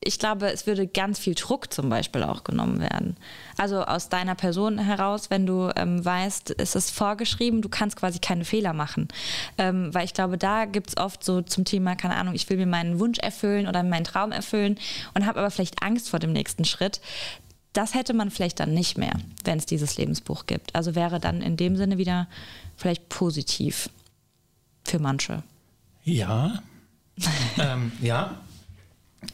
ich 0.00 0.18
glaube, 0.18 0.50
es 0.52 0.66
würde 0.66 0.86
ganz 0.86 1.18
viel 1.18 1.34
Druck 1.34 1.72
zum 1.72 1.88
Beispiel 1.88 2.22
auch 2.22 2.44
genommen 2.44 2.80
werden. 2.80 3.16
Also 3.56 3.82
aus 3.82 4.08
deiner 4.08 4.36
Person 4.36 4.78
heraus, 4.78 5.28
wenn 5.28 5.44
du 5.44 5.70
ähm, 5.74 6.04
weißt, 6.04 6.54
es 6.58 6.76
ist 6.76 6.92
vorgeschrieben, 6.92 7.62
du 7.62 7.68
kannst 7.68 7.96
quasi 7.96 8.20
keine 8.20 8.44
Fehler 8.44 8.72
machen. 8.72 9.08
Ähm, 9.58 9.92
weil 9.92 10.04
ich 10.04 10.14
glaube, 10.14 10.38
da 10.38 10.66
gibt 10.66 10.90
es 10.90 10.96
oft 10.96 11.24
so 11.24 11.42
zum 11.42 11.64
Thema, 11.64 11.96
keine 11.96 12.14
Ahnung, 12.14 12.34
ich 12.34 12.48
will 12.48 12.56
mir 12.56 12.66
meinen 12.66 13.00
Wunsch 13.00 13.18
erfüllen 13.18 13.66
oder 13.66 13.82
meinen 13.82 14.04
Traum 14.04 14.30
erfüllen 14.30 14.78
und 15.14 15.26
habe 15.26 15.40
aber 15.40 15.50
vielleicht 15.50 15.82
Angst 15.82 16.08
vor 16.10 16.20
dem 16.20 16.32
nächsten 16.32 16.64
Schritt. 16.64 17.00
Das 17.72 17.94
hätte 17.94 18.14
man 18.14 18.30
vielleicht 18.30 18.60
dann 18.60 18.72
nicht 18.72 18.98
mehr, 18.98 19.14
wenn 19.44 19.58
es 19.58 19.66
dieses 19.66 19.96
Lebensbuch 19.98 20.46
gibt. 20.46 20.74
Also 20.76 20.94
wäre 20.94 21.18
dann 21.18 21.42
in 21.42 21.56
dem 21.56 21.76
Sinne 21.76 21.98
wieder 21.98 22.28
vielleicht 22.76 23.08
positiv 23.08 23.90
für 24.84 25.00
manche. 25.00 25.42
Ja. 26.04 26.62
ähm, 27.58 27.90
ja, 28.00 28.36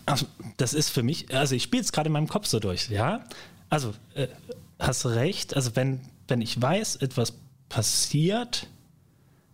also, 0.07 0.27
das 0.57 0.75
ist 0.75 0.91
für 0.91 1.03
mich, 1.03 1.35
also 1.35 1.55
ich 1.55 1.63
spiele 1.65 1.83
es 1.83 1.93
gerade 1.93 2.09
in 2.09 2.13
meinem 2.13 2.29
Kopf 2.29 2.47
so 2.47 2.61
durch, 2.61 2.89
ja. 2.89 3.25
Also, 3.69 3.95
äh, 4.15 4.29
hast 4.79 5.07
recht, 5.07 5.57
also 5.57 5.77
wenn, 5.77 6.01
wenn 6.29 6.41
ich 6.41 6.61
weiß, 6.61 6.97
etwas 6.97 7.35
passiert, 7.69 8.67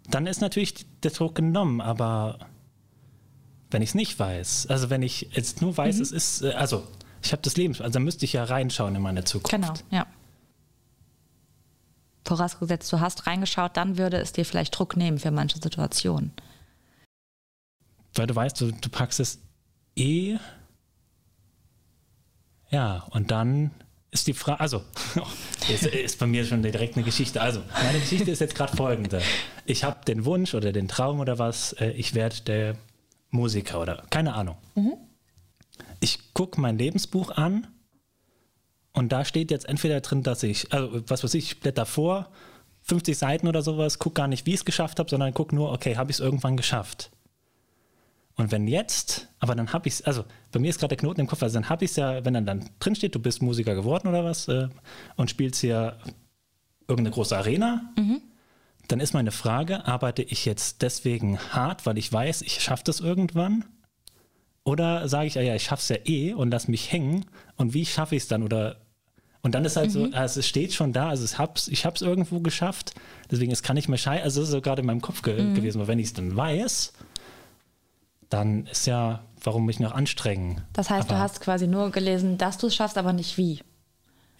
dann 0.08 0.26
ist 0.26 0.40
natürlich 0.40 0.86
der 1.02 1.10
Druck 1.10 1.36
genommen, 1.36 1.80
aber 1.80 2.38
wenn 3.70 3.82
ich 3.82 3.90
es 3.90 3.94
nicht 3.94 4.18
weiß, 4.18 4.66
also 4.68 4.90
wenn 4.90 5.02
ich 5.02 5.28
jetzt 5.32 5.62
nur 5.62 5.76
weiß, 5.76 5.96
mhm. 5.96 6.02
es 6.02 6.12
ist, 6.12 6.42
äh, 6.42 6.52
also 6.52 6.86
ich 7.22 7.32
habe 7.32 7.42
das 7.42 7.56
Leben, 7.56 7.74
also 7.74 7.90
dann 7.90 8.02
müsste 8.02 8.24
ich 8.24 8.32
ja 8.32 8.44
reinschauen 8.44 8.94
in 8.94 9.02
meine 9.02 9.24
Zukunft. 9.24 9.50
Genau, 9.50 9.74
ja. 9.90 10.06
Vorausgesetzt, 12.24 12.92
du 12.92 13.00
hast 13.00 13.26
reingeschaut, 13.26 13.76
dann 13.76 13.98
würde 13.98 14.18
es 14.18 14.32
dir 14.32 14.44
vielleicht 14.44 14.76
Druck 14.78 14.96
nehmen 14.96 15.18
für 15.18 15.30
manche 15.30 15.58
Situationen. 15.60 16.32
Weil 18.14 18.26
du 18.26 18.34
weißt, 18.34 18.60
du, 18.60 18.72
du 18.72 18.88
packst 18.88 19.20
es 19.20 19.38
E. 20.00 20.38
Ja, 22.70 23.06
und 23.10 23.30
dann 23.30 23.70
ist 24.10 24.26
die 24.26 24.32
Frage, 24.32 24.60
also, 24.60 24.82
ist, 25.72 25.86
ist 25.86 26.18
bei 26.18 26.26
mir 26.26 26.44
schon 26.44 26.62
direkt 26.62 26.96
eine 26.96 27.04
Geschichte. 27.04 27.40
Also, 27.40 27.62
meine 27.82 28.00
Geschichte 28.00 28.30
ist 28.30 28.40
jetzt 28.40 28.54
gerade 28.54 28.74
folgende. 28.74 29.20
Ich 29.66 29.84
habe 29.84 30.04
den 30.06 30.24
Wunsch 30.24 30.54
oder 30.54 30.72
den 30.72 30.88
Traum 30.88 31.20
oder 31.20 31.38
was, 31.38 31.74
äh, 31.74 31.90
ich 31.90 32.14
werde 32.14 32.36
der 32.46 32.76
Musiker 33.30 33.80
oder 33.80 34.04
keine 34.10 34.34
Ahnung. 34.34 34.56
Mhm. 34.74 34.94
Ich 36.00 36.32
gucke 36.32 36.60
mein 36.60 36.78
Lebensbuch 36.78 37.30
an 37.32 37.66
und 38.92 39.12
da 39.12 39.24
steht 39.24 39.50
jetzt 39.50 39.68
entweder 39.68 40.00
drin, 40.00 40.22
dass 40.22 40.42
ich, 40.42 40.72
also 40.72 41.02
was 41.08 41.22
weiß 41.22 41.34
ich, 41.34 41.52
ich 41.52 41.60
blätter 41.60 41.84
vor, 41.84 42.30
50 42.82 43.16
Seiten 43.18 43.46
oder 43.46 43.62
sowas, 43.62 43.98
gucke 43.98 44.14
gar 44.14 44.28
nicht, 44.28 44.46
wie 44.46 44.50
ich 44.50 44.60
es 44.60 44.64
geschafft 44.64 44.98
habe, 44.98 45.10
sondern 45.10 45.34
gucke 45.34 45.54
nur, 45.54 45.72
okay, 45.72 45.96
habe 45.96 46.10
ich 46.10 46.16
es 46.16 46.20
irgendwann 46.20 46.56
geschafft. 46.56 47.10
Und 48.40 48.52
wenn 48.52 48.66
jetzt, 48.66 49.28
aber 49.38 49.54
dann 49.54 49.74
habe 49.74 49.86
ich 49.86 49.94
es, 49.94 50.02
also 50.02 50.24
bei 50.50 50.58
mir 50.58 50.70
ist 50.70 50.80
gerade 50.80 50.96
der 50.96 50.98
Knoten 50.98 51.20
im 51.20 51.26
Kopf, 51.26 51.42
also 51.42 51.52
dann 51.60 51.68
habe 51.68 51.84
ich 51.84 51.90
es 51.90 51.98
ja, 51.98 52.24
wenn 52.24 52.32
dann, 52.32 52.46
dann 52.46 52.70
drin 52.78 52.94
steht, 52.94 53.14
du 53.14 53.18
bist 53.18 53.42
Musiker 53.42 53.74
geworden 53.74 54.08
oder 54.08 54.24
was 54.24 54.48
äh, 54.48 54.68
und 55.16 55.28
spielst 55.28 55.60
hier 55.60 55.98
irgendeine 56.88 57.12
große 57.12 57.36
Arena, 57.36 57.92
mhm. 57.98 58.22
dann 58.88 58.98
ist 58.98 59.12
meine 59.12 59.30
Frage, 59.30 59.86
arbeite 59.86 60.22
ich 60.22 60.46
jetzt 60.46 60.80
deswegen 60.80 61.38
hart, 61.38 61.84
weil 61.84 61.98
ich 61.98 62.10
weiß, 62.10 62.40
ich 62.40 62.62
schaffe 62.62 62.84
das 62.84 63.00
irgendwann? 63.00 63.66
Oder 64.64 65.06
sage 65.06 65.26
ich, 65.26 65.36
ah 65.36 65.42
ja, 65.42 65.54
ich 65.54 65.64
schaffe 65.64 65.82
es 65.82 65.88
ja 65.90 65.96
eh 66.06 66.32
und 66.32 66.50
lass 66.50 66.66
mich 66.66 66.90
hängen 66.90 67.26
und 67.56 67.74
wie 67.74 67.84
schaffe 67.84 68.16
ich 68.16 68.22
es 68.22 68.28
dann? 68.28 68.42
Oder 68.42 68.76
und 69.42 69.54
dann 69.54 69.66
ist 69.66 69.76
halt 69.76 69.88
mhm. 69.88 69.92
so, 69.92 70.08
also 70.12 70.40
es 70.40 70.48
steht 70.48 70.72
schon 70.72 70.94
da, 70.94 71.10
also 71.10 71.26
ich 71.26 71.38
habe 71.38 71.52
es 71.56 71.68
ich 71.68 71.84
irgendwo 71.84 72.40
geschafft, 72.40 72.94
deswegen 73.30 73.52
es 73.52 73.62
kann 73.62 73.74
nicht 73.74 73.88
mehr 73.88 73.98
scheitern, 73.98 74.24
also 74.24 74.40
das 74.40 74.48
ist 74.48 74.52
so 74.52 74.62
gerade 74.62 74.80
in 74.80 74.86
meinem 74.86 75.02
Kopf 75.02 75.20
ge 75.20 75.42
mhm. 75.42 75.54
gewesen, 75.54 75.78
aber 75.78 75.88
wenn 75.88 75.98
ich 75.98 76.06
es 76.06 76.12
dann 76.14 76.34
weiß, 76.34 76.94
dann 78.30 78.66
ist 78.66 78.86
ja, 78.86 79.20
warum 79.42 79.66
mich 79.66 79.80
noch 79.80 79.92
anstrengen? 79.92 80.62
Das 80.72 80.88
heißt, 80.88 81.10
aber, 81.10 81.18
du 81.18 81.20
hast 81.20 81.40
quasi 81.40 81.66
nur 81.66 81.90
gelesen, 81.90 82.38
dass 82.38 82.58
du 82.58 82.68
es 82.68 82.74
schaffst, 82.74 82.96
aber 82.96 83.12
nicht 83.12 83.36
wie. 83.36 83.60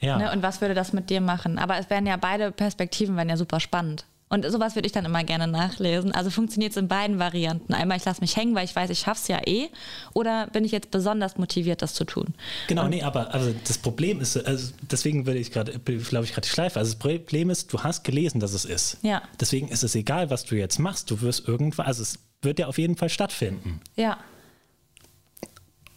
Ja. 0.01 0.17
Ne? 0.17 0.33
Und 0.33 0.43
was 0.43 0.61
würde 0.61 0.75
das 0.75 0.93
mit 0.93 1.11
dir 1.11 1.21
machen? 1.21 1.59
Aber 1.59 1.77
es 1.77 1.91
wären 1.91 2.07
ja 2.07 2.17
beide 2.17 2.53
Perspektiven, 2.53 3.17
wären 3.17 3.29
ja 3.29 3.37
super 3.37 3.61
spannend. 3.61 4.07
Und 4.33 4.49
sowas 4.49 4.77
würde 4.77 4.87
ich 4.87 4.93
dann 4.93 5.05
immer 5.05 5.25
gerne 5.25 5.49
nachlesen. 5.49 6.13
Also 6.13 6.31
funktioniert 6.31 6.71
es 6.71 6.77
in 6.77 6.87
beiden 6.87 7.19
Varianten. 7.19 7.75
Einmal, 7.75 7.97
ich 7.97 8.05
lasse 8.05 8.21
mich 8.21 8.37
hängen, 8.37 8.55
weil 8.55 8.65
ich 8.65 8.77
weiß, 8.77 8.89
ich 8.91 9.01
schaffe 9.01 9.21
es 9.23 9.29
ja 9.29 9.41
eh. 9.45 9.71
Oder 10.15 10.47
bin 10.47 10.65
ich 10.65 10.71
jetzt 10.71 10.93
besonders 10.93 11.37
motiviert, 11.37 11.83
das 11.83 11.95
zu 11.95 12.05
tun? 12.05 12.33
Genau, 12.69 12.85
Und 12.85 12.91
nee, 12.91 13.03
aber 13.03 13.35
also 13.35 13.53
das 13.67 13.79
Problem 13.79 14.21
ist, 14.21 14.37
also 14.37 14.73
deswegen 14.89 15.27
würde 15.27 15.41
ich 15.41 15.51
gerade, 15.51 15.77
glaube 15.81 16.27
ich, 16.27 16.33
gerade 16.33 16.47
die 16.47 16.49
Schleife. 16.49 16.79
Also 16.79 16.93
das 16.93 16.99
Problem 17.01 17.51
ist, 17.51 17.73
du 17.73 17.83
hast 17.83 18.05
gelesen, 18.05 18.39
dass 18.39 18.53
es 18.53 18.65
ist. 18.65 18.99
Ja. 19.03 19.21
Deswegen 19.41 19.67
ist 19.67 19.83
es 19.83 19.97
egal, 19.97 20.31
was 20.31 20.45
du 20.45 20.55
jetzt 20.55 20.79
machst. 20.79 21.11
Du 21.11 21.21
wirst 21.23 21.49
irgendwann, 21.49 21.87
also 21.87 22.03
es 22.03 22.21
wird 22.43 22.59
ja 22.59 22.67
auf 22.67 22.79
jeden 22.79 22.97
Fall 22.97 23.09
stattfinden. 23.09 23.81
Ja. 23.97 24.19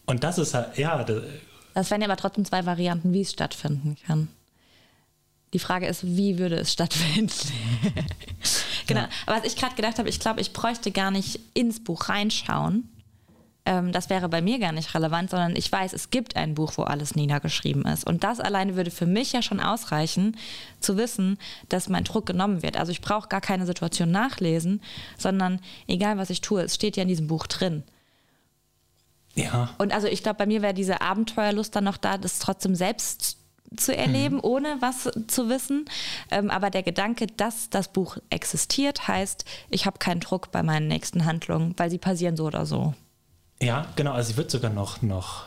Und 0.06 0.23
das 0.23 0.38
ist 0.38 0.53
halt, 0.53 0.77
ja. 0.77 1.03
Das, 1.03 1.23
das 1.73 1.91
wären 1.91 2.01
ja 2.01 2.08
aber 2.08 2.17
trotzdem 2.17 2.45
zwei 2.45 2.65
Varianten, 2.65 3.13
wie 3.13 3.21
es 3.21 3.32
stattfinden 3.32 3.97
kann. 4.06 4.27
Die 5.53 5.60
Frage 5.60 5.88
ist, 5.88 6.03
wie 6.03 6.39
würde 6.39 6.56
es 6.56 6.73
stattfinden? 6.73 7.32
genau. 8.88 9.01
Ja. 9.01 9.10
Aber 9.25 9.38
was 9.38 9.45
ich 9.45 9.56
gerade 9.56 9.75
gedacht 9.75 9.99
habe, 9.99 10.10
ich 10.10 10.19
glaube, 10.19 10.41
ich 10.41 10.51
bräuchte 10.51 10.91
gar 10.91 11.12
nicht 11.12 11.39
ins 11.53 11.84
Buch 11.84 12.10
reinschauen, 12.10 12.89
ähm, 13.65 13.91
das 13.91 14.10
wäre 14.10 14.28
bei 14.28 14.41
mir 14.41 14.60
gar 14.60 14.71
nicht 14.71 14.93
relevant, 14.93 15.30
sondern 15.30 15.56
ich 15.56 15.71
weiß, 15.71 15.93
es 15.93 16.10
gibt 16.10 16.36
ein 16.36 16.54
Buch, 16.54 16.73
wo 16.76 16.84
alles 16.84 17.15
niedergeschrieben 17.15 17.86
ist. 17.86 18.06
Und 18.06 18.23
das 18.23 18.39
alleine 18.39 18.76
würde 18.76 18.91
für 18.91 19.06
mich 19.06 19.32
ja 19.32 19.41
schon 19.41 19.60
ausreichen, 19.60 20.38
zu 20.80 20.97
wissen, 20.97 21.38
dass 21.69 21.88
mein 21.88 22.04
Druck 22.04 22.26
genommen 22.26 22.62
wird. 22.62 22.78
Also 22.78 22.91
ich 22.91 23.02
brauche 23.02 23.30
gar 23.30 23.41
keine 23.41 23.65
Situation 23.65 24.12
nachlesen, 24.12 24.82
sondern 25.17 25.62
egal 25.88 26.17
was 26.17 26.30
ich 26.30 26.41
tue, 26.41 26.62
es 26.62 26.76
steht 26.76 26.97
ja 26.97 27.04
in 27.04 27.10
diesem 27.10 27.28
Buch 27.28 27.47
drin. 27.47 27.84
Ja. 29.36 29.69
Und 29.78 29.93
also 29.93 30.08
ich 30.08 30.23
glaube, 30.23 30.38
bei 30.38 30.45
mir 30.45 30.62
wäre 30.62 30.73
diese 30.73 31.02
Abenteuerlust 31.02 31.76
dann 31.76 31.86
noch 31.86 31.97
da, 31.97 32.17
das 32.17 32.39
trotzdem 32.39 32.76
selbst 32.76 33.38
zu 33.76 33.95
erleben, 33.95 34.36
mhm. 34.36 34.43
ohne 34.43 34.78
was 34.82 35.10
zu 35.28 35.49
wissen. 35.49 35.86
Ähm, 36.30 36.52
aber 36.52 36.69
der 36.69 36.84
Gedanke, 36.84 37.28
dass 37.28 37.69
das 37.69 37.88
Buch 37.88 38.17
existiert, 38.30 39.08
heißt, 39.08 39.45
ich 39.69 39.86
habe 39.86 39.97
keinen 39.97 40.19
Druck 40.19 40.52
bei 40.52 40.62
meinen 40.62 40.88
nächsten 40.88 41.26
Handlungen, 41.26 41.73
weil 41.78 41.89
sie 41.89 41.97
passieren 41.97 42.38
so 42.38 42.45
oder 42.45 42.65
so. 42.65 42.93
Ja, 43.63 43.88
genau. 43.95 44.13
Also 44.13 44.32
sie 44.32 44.38
wird 44.38 44.52
sogar 44.52 44.71
noch, 44.71 45.02
noch, 45.02 45.45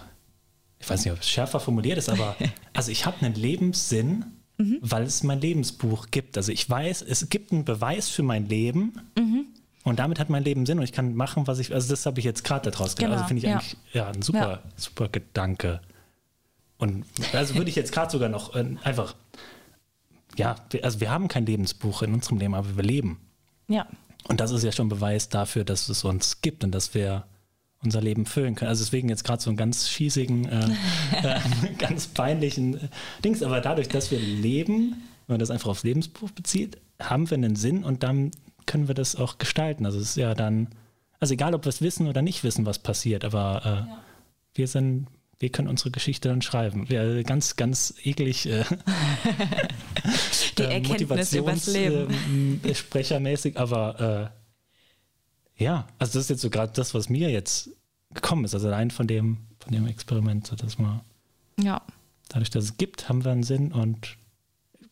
ich 0.78 0.88
weiß 0.88 1.04
nicht, 1.04 1.12
ob 1.12 1.20
es 1.20 1.28
schärfer 1.28 1.60
formuliert 1.60 1.98
ist, 1.98 2.08
aber 2.08 2.36
also 2.72 2.90
ich 2.90 3.06
habe 3.06 3.24
einen 3.24 3.34
Lebenssinn, 3.34 4.24
mhm. 4.58 4.78
weil 4.80 5.04
es 5.04 5.22
mein 5.22 5.40
Lebensbuch 5.40 6.06
gibt. 6.10 6.36
Also 6.36 6.52
ich 6.52 6.68
weiß, 6.68 7.02
es 7.02 7.28
gibt 7.28 7.52
einen 7.52 7.64
Beweis 7.64 8.08
für 8.08 8.22
mein 8.22 8.46
Leben. 8.46 9.00
Mhm. 9.16 9.46
Und 9.84 10.00
damit 10.00 10.18
hat 10.18 10.30
mein 10.30 10.42
Leben 10.42 10.66
Sinn 10.66 10.78
und 10.78 10.84
ich 10.84 10.92
kann 10.92 11.14
machen, 11.14 11.46
was 11.46 11.60
ich. 11.60 11.72
Also, 11.72 11.88
das 11.90 12.06
habe 12.06 12.18
ich 12.18 12.24
jetzt 12.24 12.42
gerade 12.42 12.72
daraus 12.72 12.96
gelernt. 12.96 13.20
Also, 13.20 13.28
genau, 13.28 13.28
also, 13.28 13.28
finde 13.28 13.38
ich 13.38 13.44
ja. 13.44 13.52
eigentlich 13.52 13.76
ja, 13.92 14.08
ein 14.08 14.20
super, 14.20 14.50
ja. 14.50 14.62
super 14.74 15.08
Gedanke. 15.08 15.80
Und 16.76 17.04
also 17.32 17.54
würde 17.54 17.70
ich 17.70 17.76
jetzt 17.76 17.92
gerade 17.92 18.10
sogar 18.10 18.28
noch 18.28 18.56
äh, 18.56 18.64
einfach. 18.82 19.14
Ja, 20.36 20.56
also, 20.82 21.00
wir 21.00 21.10
haben 21.10 21.28
kein 21.28 21.46
Lebensbuch 21.46 22.02
in 22.02 22.14
unserem 22.14 22.38
Leben, 22.38 22.54
aber 22.56 22.76
wir 22.76 22.82
leben. 22.82 23.20
Ja. 23.68 23.86
Und 24.26 24.40
das 24.40 24.50
ist 24.50 24.64
ja 24.64 24.72
schon 24.72 24.88
Beweis 24.88 25.28
dafür, 25.28 25.62
dass 25.62 25.88
es 25.88 26.02
uns 26.02 26.40
gibt 26.40 26.64
und 26.64 26.72
dass 26.72 26.92
wir 26.94 27.24
unser 27.82 28.00
Leben 28.00 28.26
füllen 28.26 28.54
können. 28.54 28.68
Also 28.68 28.84
deswegen 28.84 29.08
jetzt 29.08 29.24
gerade 29.24 29.42
so 29.42 29.50
einen 29.50 29.56
ganz 29.56 29.88
schießigen, 29.88 30.46
äh, 30.46 30.68
äh, 31.22 31.40
ganz 31.78 32.06
peinlichen 32.08 32.74
äh, 32.74 32.88
Dings. 33.24 33.42
Aber 33.42 33.60
dadurch, 33.60 33.88
dass 33.88 34.10
wir 34.10 34.18
leben, 34.18 35.02
wenn 35.26 35.34
man 35.34 35.40
das 35.40 35.50
einfach 35.50 35.70
aufs 35.70 35.84
Lebensbuch 35.84 36.30
bezieht, 36.30 36.78
haben 37.00 37.30
wir 37.30 37.36
einen 37.36 37.56
Sinn 37.56 37.84
und 37.84 38.02
dann 38.02 38.30
können 38.66 38.88
wir 38.88 38.94
das 38.94 39.16
auch 39.16 39.38
gestalten. 39.38 39.86
Also 39.86 39.98
es 39.98 40.10
ist 40.10 40.16
ja 40.16 40.34
dann, 40.34 40.68
also 41.20 41.34
egal, 41.34 41.54
ob 41.54 41.64
wir 41.64 41.70
es 41.70 41.82
wissen 41.82 42.08
oder 42.08 42.22
nicht 42.22 42.42
wissen, 42.44 42.66
was 42.66 42.78
passiert, 42.78 43.24
aber 43.24 43.62
äh, 43.64 43.68
ja. 43.68 44.02
wir 44.54 44.68
sind, 44.68 45.06
wir 45.38 45.50
können 45.50 45.68
unsere 45.68 45.90
Geschichte 45.90 46.28
dann 46.28 46.42
schreiben. 46.42 46.88
Wir, 46.88 47.22
ganz, 47.22 47.56
ganz 47.56 47.94
eklig 48.02 48.46
äh, 48.46 48.64
Die 50.58 50.62
äh, 50.62 50.74
Erkenntnis 50.74 51.32
übers 51.34 51.66
Leben. 51.66 52.60
Äh, 52.64 52.74
sprechermäßig, 52.74 53.58
aber 53.58 54.32
ja, 55.56 55.86
also 55.98 56.18
das 56.18 56.24
ist 56.24 56.30
jetzt 56.30 56.42
so 56.42 56.50
gerade 56.50 56.72
das, 56.74 56.94
was 56.94 57.08
mir 57.08 57.30
jetzt 57.30 57.70
gekommen 58.12 58.44
ist. 58.44 58.54
Also 58.54 58.68
allein 58.68 58.90
von 58.90 59.06
dem, 59.06 59.38
von 59.58 59.72
dem 59.72 59.86
Experiment, 59.86 60.46
so 60.46 60.56
dass 60.56 60.78
man 60.78 61.00
ja. 61.58 61.80
dadurch, 62.28 62.50
dass 62.50 62.64
es 62.64 62.76
gibt, 62.76 63.08
haben 63.08 63.24
wir 63.24 63.32
einen 63.32 63.42
Sinn 63.42 63.72
und 63.72 64.16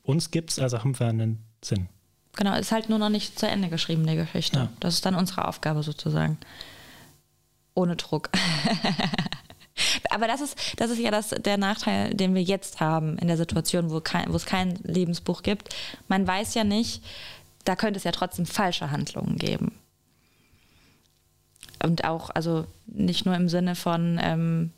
uns 0.02 0.30
gibt 0.30 0.50
es, 0.50 0.58
also 0.58 0.78
haben 0.78 0.98
wir 0.98 1.06
einen 1.06 1.44
Sinn. 1.62 1.88
Genau, 2.36 2.56
ist 2.56 2.72
halt 2.72 2.88
nur 2.88 2.98
noch 2.98 3.10
nicht 3.10 3.38
zu 3.38 3.46
Ende 3.46 3.68
geschrieben, 3.68 4.06
die 4.06 4.16
Geschichte. 4.16 4.58
Ja. 4.58 4.68
Das 4.80 4.94
ist 4.94 5.06
dann 5.06 5.14
unsere 5.14 5.46
Aufgabe 5.46 5.82
sozusagen. 5.82 6.38
Ohne 7.74 7.96
Druck. 7.96 8.30
Aber 10.10 10.26
das 10.26 10.40
ist, 10.40 10.56
das 10.76 10.90
ist 10.90 10.98
ja 10.98 11.10
das, 11.10 11.30
der 11.30 11.58
Nachteil, 11.58 12.14
den 12.14 12.34
wir 12.34 12.42
jetzt 12.42 12.80
haben 12.80 13.18
in 13.18 13.28
der 13.28 13.36
Situation, 13.36 13.90
wo, 13.90 14.00
kein, 14.00 14.32
wo 14.32 14.36
es 14.36 14.46
kein 14.46 14.76
Lebensbuch 14.82 15.42
gibt. 15.42 15.74
Man 16.08 16.26
weiß 16.26 16.54
ja 16.54 16.64
nicht, 16.64 17.02
da 17.64 17.76
könnte 17.76 17.98
es 17.98 18.04
ja 18.04 18.12
trotzdem 18.12 18.46
falsche 18.46 18.90
Handlungen 18.90 19.36
geben 19.36 19.72
und 21.84 22.04
auch, 22.04 22.30
also 22.30 22.66
nicht 22.86 23.26
nur 23.26 23.36
im 23.36 23.48
Sinne 23.48 23.74
von, 23.74 24.18
ähm, 24.22 24.70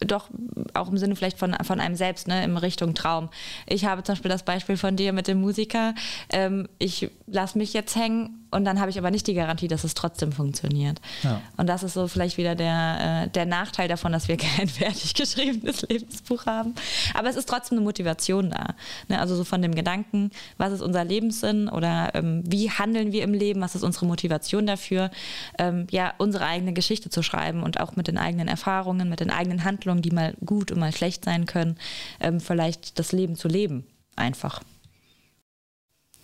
doch 0.00 0.30
auch 0.74 0.88
im 0.88 0.98
Sinne 0.98 1.16
vielleicht 1.16 1.38
von, 1.38 1.54
von 1.64 1.80
einem 1.80 1.96
selbst, 1.96 2.28
ne, 2.28 2.44
in 2.44 2.56
Richtung 2.56 2.94
Traum. 2.94 3.30
Ich 3.66 3.84
habe 3.84 4.02
zum 4.02 4.14
Beispiel 4.14 4.30
das 4.30 4.44
Beispiel 4.44 4.76
von 4.76 4.96
dir 4.96 5.12
mit 5.12 5.28
dem 5.28 5.40
Musiker. 5.40 5.94
Ähm, 6.32 6.68
ich 6.78 7.10
lasse 7.26 7.58
mich 7.58 7.72
jetzt 7.72 7.96
hängen 7.96 8.47
und 8.50 8.64
dann 8.64 8.80
habe 8.80 8.90
ich 8.90 8.98
aber 8.98 9.10
nicht 9.10 9.26
die 9.26 9.34
Garantie, 9.34 9.68
dass 9.68 9.84
es 9.84 9.94
trotzdem 9.94 10.32
funktioniert. 10.32 11.00
Ja. 11.22 11.42
Und 11.56 11.68
das 11.68 11.82
ist 11.82 11.94
so 11.94 12.08
vielleicht 12.08 12.38
wieder 12.38 12.54
der, 12.54 13.24
äh, 13.24 13.28
der 13.28 13.46
Nachteil 13.46 13.88
davon, 13.88 14.12
dass 14.12 14.28
wir 14.28 14.36
kein 14.38 14.68
fertig 14.68 15.14
geschriebenes 15.14 15.82
Lebensbuch 15.82 16.46
haben. 16.46 16.74
Aber 17.14 17.28
es 17.28 17.36
ist 17.36 17.48
trotzdem 17.48 17.78
eine 17.78 17.84
Motivation 17.84 18.50
da. 18.50 18.74
Ne? 19.08 19.20
Also 19.20 19.36
so 19.36 19.44
von 19.44 19.60
dem 19.60 19.74
Gedanken, 19.74 20.30
was 20.56 20.72
ist 20.72 20.80
unser 20.80 21.04
Lebenssinn 21.04 21.68
oder 21.68 22.14
ähm, 22.14 22.42
wie 22.46 22.70
handeln 22.70 23.12
wir 23.12 23.22
im 23.22 23.34
Leben, 23.34 23.60
was 23.60 23.74
ist 23.74 23.82
unsere 23.82 24.06
Motivation 24.06 24.66
dafür, 24.66 25.10
ähm, 25.58 25.86
ja, 25.90 26.14
unsere 26.18 26.46
eigene 26.46 26.72
Geschichte 26.72 27.10
zu 27.10 27.22
schreiben 27.22 27.62
und 27.62 27.80
auch 27.80 27.96
mit 27.96 28.08
den 28.08 28.18
eigenen 28.18 28.48
Erfahrungen, 28.48 29.08
mit 29.08 29.20
den 29.20 29.30
eigenen 29.30 29.64
Handlungen, 29.64 30.02
die 30.02 30.10
mal 30.10 30.34
gut 30.44 30.72
und 30.72 30.78
mal 30.78 30.92
schlecht 30.92 31.24
sein 31.24 31.46
können, 31.46 31.76
ähm, 32.20 32.40
vielleicht 32.40 32.98
das 32.98 33.12
Leben 33.12 33.36
zu 33.36 33.48
leben. 33.48 33.86
Einfach. 34.16 34.62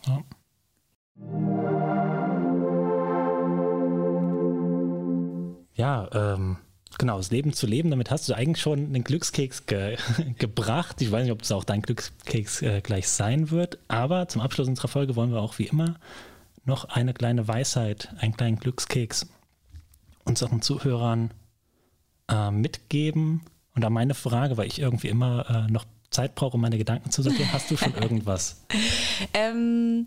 Ja. 0.06 0.22
Ja, 5.74 6.08
ähm, 6.12 6.56
genau, 6.98 7.16
das 7.16 7.30
Leben 7.30 7.52
zu 7.52 7.66
leben, 7.66 7.90
damit 7.90 8.10
hast 8.10 8.28
du 8.28 8.34
eigentlich 8.34 8.62
schon 8.62 8.78
einen 8.78 9.04
Glückskeks 9.04 9.66
ge 9.66 9.96
gebracht. 10.38 11.00
Ich 11.02 11.10
weiß 11.10 11.22
nicht, 11.22 11.32
ob 11.32 11.42
es 11.42 11.52
auch 11.52 11.64
dein 11.64 11.82
Glückskeks 11.82 12.62
äh, 12.62 12.80
gleich 12.80 13.08
sein 13.08 13.50
wird, 13.50 13.78
aber 13.88 14.28
zum 14.28 14.40
Abschluss 14.40 14.68
unserer 14.68 14.88
Folge 14.88 15.16
wollen 15.16 15.32
wir 15.32 15.40
auch 15.40 15.58
wie 15.58 15.66
immer 15.66 15.96
noch 16.64 16.84
eine 16.86 17.12
kleine 17.12 17.46
Weisheit, 17.46 18.08
einen 18.18 18.36
kleinen 18.36 18.58
Glückskeks 18.58 19.26
unseren 20.24 20.62
Zuhörern 20.62 21.32
äh, 22.30 22.50
mitgeben. 22.50 23.42
Und 23.74 23.82
da 23.82 23.90
meine 23.90 24.14
Frage, 24.14 24.56
weil 24.56 24.66
ich 24.66 24.78
irgendwie 24.78 25.08
immer 25.08 25.66
äh, 25.68 25.70
noch 25.70 25.84
Zeit 26.10 26.34
brauche, 26.34 26.54
um 26.54 26.60
meine 26.60 26.78
Gedanken 26.78 27.10
zu 27.10 27.22
sortieren, 27.22 27.52
hast 27.52 27.70
du 27.70 27.76
schon 27.76 27.94
irgendwas? 28.00 28.64
ähm, 29.34 30.04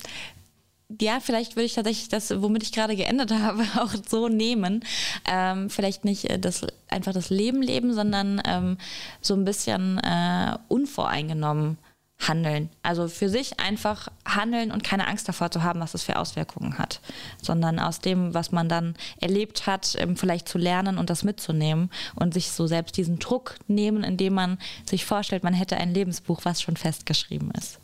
ja, 1.01 1.19
vielleicht 1.19 1.55
würde 1.55 1.65
ich 1.65 1.73
tatsächlich 1.73 2.09
das, 2.09 2.41
womit 2.41 2.63
ich 2.63 2.71
gerade 2.71 2.95
geendet 2.95 3.31
habe, 3.33 3.63
auch 3.79 3.93
so 4.07 4.27
nehmen. 4.27 4.83
Ähm, 5.29 5.69
vielleicht 5.69 6.05
nicht 6.05 6.29
äh, 6.29 6.39
das, 6.39 6.65
einfach 6.89 7.13
das 7.13 7.29
Leben 7.29 7.61
leben, 7.61 7.93
sondern 7.93 8.41
ähm, 8.45 8.77
so 9.21 9.33
ein 9.33 9.45
bisschen 9.45 9.99
äh, 9.99 10.57
unvoreingenommen 10.67 11.77
handeln. 12.19 12.69
Also 12.81 13.07
für 13.07 13.29
sich 13.29 13.59
einfach 13.59 14.07
handeln 14.25 14.71
und 14.71 14.83
keine 14.83 15.07
Angst 15.07 15.27
davor 15.27 15.51
zu 15.51 15.61
haben, 15.61 15.79
was 15.79 15.91
das 15.91 16.03
für 16.03 16.17
Auswirkungen 16.17 16.79
hat, 16.79 16.99
sondern 17.41 17.79
aus 17.79 17.99
dem, 17.99 18.33
was 18.33 18.51
man 18.51 18.69
dann 18.69 18.95
erlebt 19.19 19.67
hat, 19.67 19.95
ähm, 19.99 20.17
vielleicht 20.17 20.47
zu 20.47 20.57
lernen 20.57 20.97
und 20.97 21.11
das 21.11 21.23
mitzunehmen 21.23 21.91
und 22.15 22.33
sich 22.33 22.51
so 22.51 22.65
selbst 22.65 22.97
diesen 22.97 23.19
Druck 23.19 23.55
nehmen, 23.67 24.03
indem 24.03 24.33
man 24.33 24.57
sich 24.89 25.05
vorstellt, 25.05 25.43
man 25.43 25.53
hätte 25.53 25.77
ein 25.77 25.93
Lebensbuch, 25.93 26.41
was 26.43 26.61
schon 26.61 26.77
festgeschrieben 26.77 27.51
ist. 27.51 27.79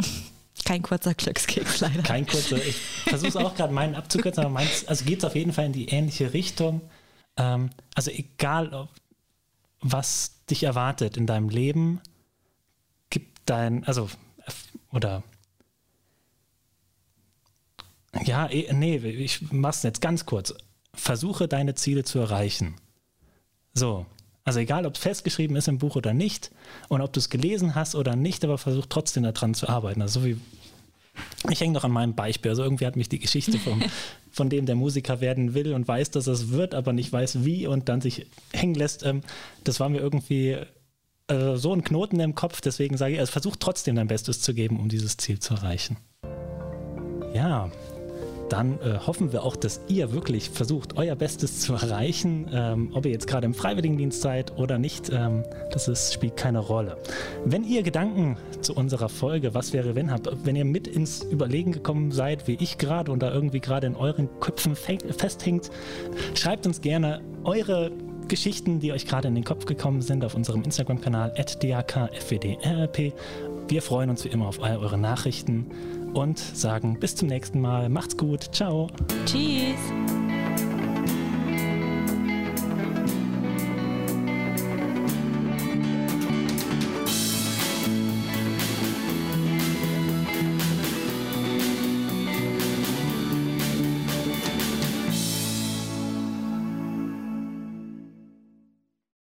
Kein 0.64 0.82
kurzer 0.82 1.14
Glückskeks 1.14 1.80
leider. 1.80 2.02
Kein 2.02 2.26
kurzer. 2.26 2.56
Ich 2.56 2.76
versuche 2.76 3.28
es 3.28 3.36
auch 3.36 3.54
gerade 3.54 3.72
meinen 3.72 3.94
abzukürzen, 3.94 4.44
aber 4.44 4.52
meins, 4.52 4.86
also 4.86 5.04
geht 5.04 5.18
es 5.18 5.24
auf 5.24 5.34
jeden 5.34 5.52
Fall 5.52 5.66
in 5.66 5.72
die 5.72 5.88
ähnliche 5.88 6.32
Richtung. 6.32 6.80
Ähm, 7.36 7.70
also 7.94 8.10
egal, 8.10 8.88
was 9.80 10.44
dich 10.46 10.62
erwartet 10.62 11.16
in 11.16 11.26
deinem 11.26 11.48
Leben, 11.48 12.00
gib 13.10 13.44
dein, 13.46 13.84
also, 13.84 14.08
oder 14.92 15.22
ja, 18.22 18.46
eh, 18.48 18.72
nee, 18.72 18.96
ich 18.96 19.50
mach's 19.52 19.82
jetzt 19.82 20.00
ganz 20.00 20.24
kurz. 20.24 20.54
Versuche 20.94 21.48
deine 21.48 21.74
Ziele 21.74 22.04
zu 22.04 22.20
erreichen. 22.20 22.76
So, 23.72 24.06
also 24.44 24.60
egal, 24.60 24.84
ob 24.86 24.94
es 24.94 25.00
festgeschrieben 25.00 25.56
ist 25.56 25.68
im 25.68 25.78
Buch 25.78 25.96
oder 25.96 26.12
nicht 26.12 26.50
und 26.88 27.00
ob 27.00 27.12
du 27.12 27.20
es 27.20 27.30
gelesen 27.30 27.74
hast 27.74 27.94
oder 27.94 28.14
nicht, 28.14 28.44
aber 28.44 28.58
versuch 28.58 28.86
trotzdem 28.88 29.22
daran 29.22 29.54
zu 29.54 29.68
arbeiten. 29.68 30.02
Also 30.02 30.20
so 30.20 30.26
wie 30.26 30.36
ich 31.50 31.60
hänge 31.60 31.72
noch 31.72 31.84
an 31.84 31.92
meinem 31.92 32.14
Beispiel. 32.14 32.50
Also 32.50 32.62
irgendwie 32.62 32.86
hat 32.86 32.96
mich 32.96 33.08
die 33.08 33.18
Geschichte 33.18 33.58
vom, 33.58 33.82
von 34.30 34.50
dem 34.50 34.66
der 34.66 34.74
Musiker 34.74 35.20
werden 35.20 35.54
will 35.54 35.72
und 35.72 35.86
weiß, 35.86 36.10
dass 36.10 36.26
es 36.26 36.50
wird, 36.50 36.74
aber 36.74 36.92
nicht 36.92 37.12
weiß 37.12 37.44
wie 37.44 37.66
und 37.66 37.88
dann 37.88 38.00
sich 38.00 38.26
hängen 38.52 38.74
lässt. 38.74 39.04
Ähm, 39.04 39.22
das 39.62 39.80
war 39.80 39.88
mir 39.88 39.98
irgendwie 39.98 40.58
äh, 41.28 41.56
so 41.56 41.72
ein 41.72 41.84
Knoten 41.84 42.20
im 42.20 42.34
Kopf. 42.34 42.60
Deswegen 42.60 42.96
sage 42.96 43.14
ich, 43.14 43.20
also 43.20 43.32
versuch 43.32 43.56
trotzdem 43.56 43.96
dein 43.96 44.08
Bestes 44.08 44.40
zu 44.40 44.54
geben, 44.54 44.78
um 44.78 44.88
dieses 44.88 45.16
Ziel 45.16 45.38
zu 45.38 45.54
erreichen. 45.54 45.96
Ja, 47.32 47.70
dann 48.48 48.80
äh, 48.80 48.98
hoffen 48.98 49.32
wir 49.32 49.44
auch, 49.44 49.56
dass 49.56 49.80
ihr 49.88 50.12
wirklich 50.12 50.50
versucht, 50.50 50.96
euer 50.96 51.16
Bestes 51.16 51.60
zu 51.60 51.74
erreichen. 51.74 52.48
Ähm, 52.52 52.90
ob 52.94 53.06
ihr 53.06 53.12
jetzt 53.12 53.26
gerade 53.26 53.46
im 53.46 53.54
Freiwilligendienst 53.54 54.20
seid 54.20 54.56
oder 54.56 54.78
nicht, 54.78 55.10
ähm, 55.12 55.44
das 55.70 55.88
ist, 55.88 56.12
spielt 56.12 56.36
keine 56.36 56.58
Rolle. 56.58 56.96
Wenn 57.44 57.64
ihr 57.64 57.82
Gedanken 57.82 58.36
zu 58.60 58.74
unserer 58.74 59.08
Folge, 59.08 59.54
was 59.54 59.72
wäre, 59.72 59.94
wenn 59.94 60.10
habt, 60.10 60.28
wenn 60.44 60.56
ihr 60.56 60.64
mit 60.64 60.86
ins 60.86 61.22
Überlegen 61.22 61.72
gekommen 61.72 62.10
seid, 62.10 62.46
wie 62.46 62.56
ich 62.60 62.78
gerade 62.78 63.12
und 63.12 63.22
da 63.22 63.32
irgendwie 63.32 63.60
gerade 63.60 63.86
in 63.86 63.96
euren 63.96 64.28
Köpfen 64.40 64.76
festhängt, 64.76 65.70
schreibt 66.34 66.66
uns 66.66 66.80
gerne 66.80 67.20
eure 67.44 67.90
Geschichten, 68.28 68.80
die 68.80 68.92
euch 68.92 69.06
gerade 69.06 69.28
in 69.28 69.34
den 69.34 69.44
Kopf 69.44 69.66
gekommen 69.66 70.00
sind, 70.00 70.24
auf 70.24 70.34
unserem 70.34 70.62
Instagram-Kanal 70.62 71.34
@dakfwdrp. 71.34 73.12
Wir 73.68 73.82
freuen 73.82 74.10
uns 74.10 74.24
wie 74.24 74.28
immer 74.28 74.46
auf 74.46 74.62
all 74.62 74.76
eure 74.76 74.98
Nachrichten 74.98 75.66
und 76.12 76.38
sagen 76.38 76.98
bis 77.00 77.16
zum 77.16 77.28
nächsten 77.28 77.60
Mal. 77.60 77.88
Macht's 77.88 78.16
gut. 78.16 78.54
Ciao. 78.54 78.88
Tschüss. 79.26 80.43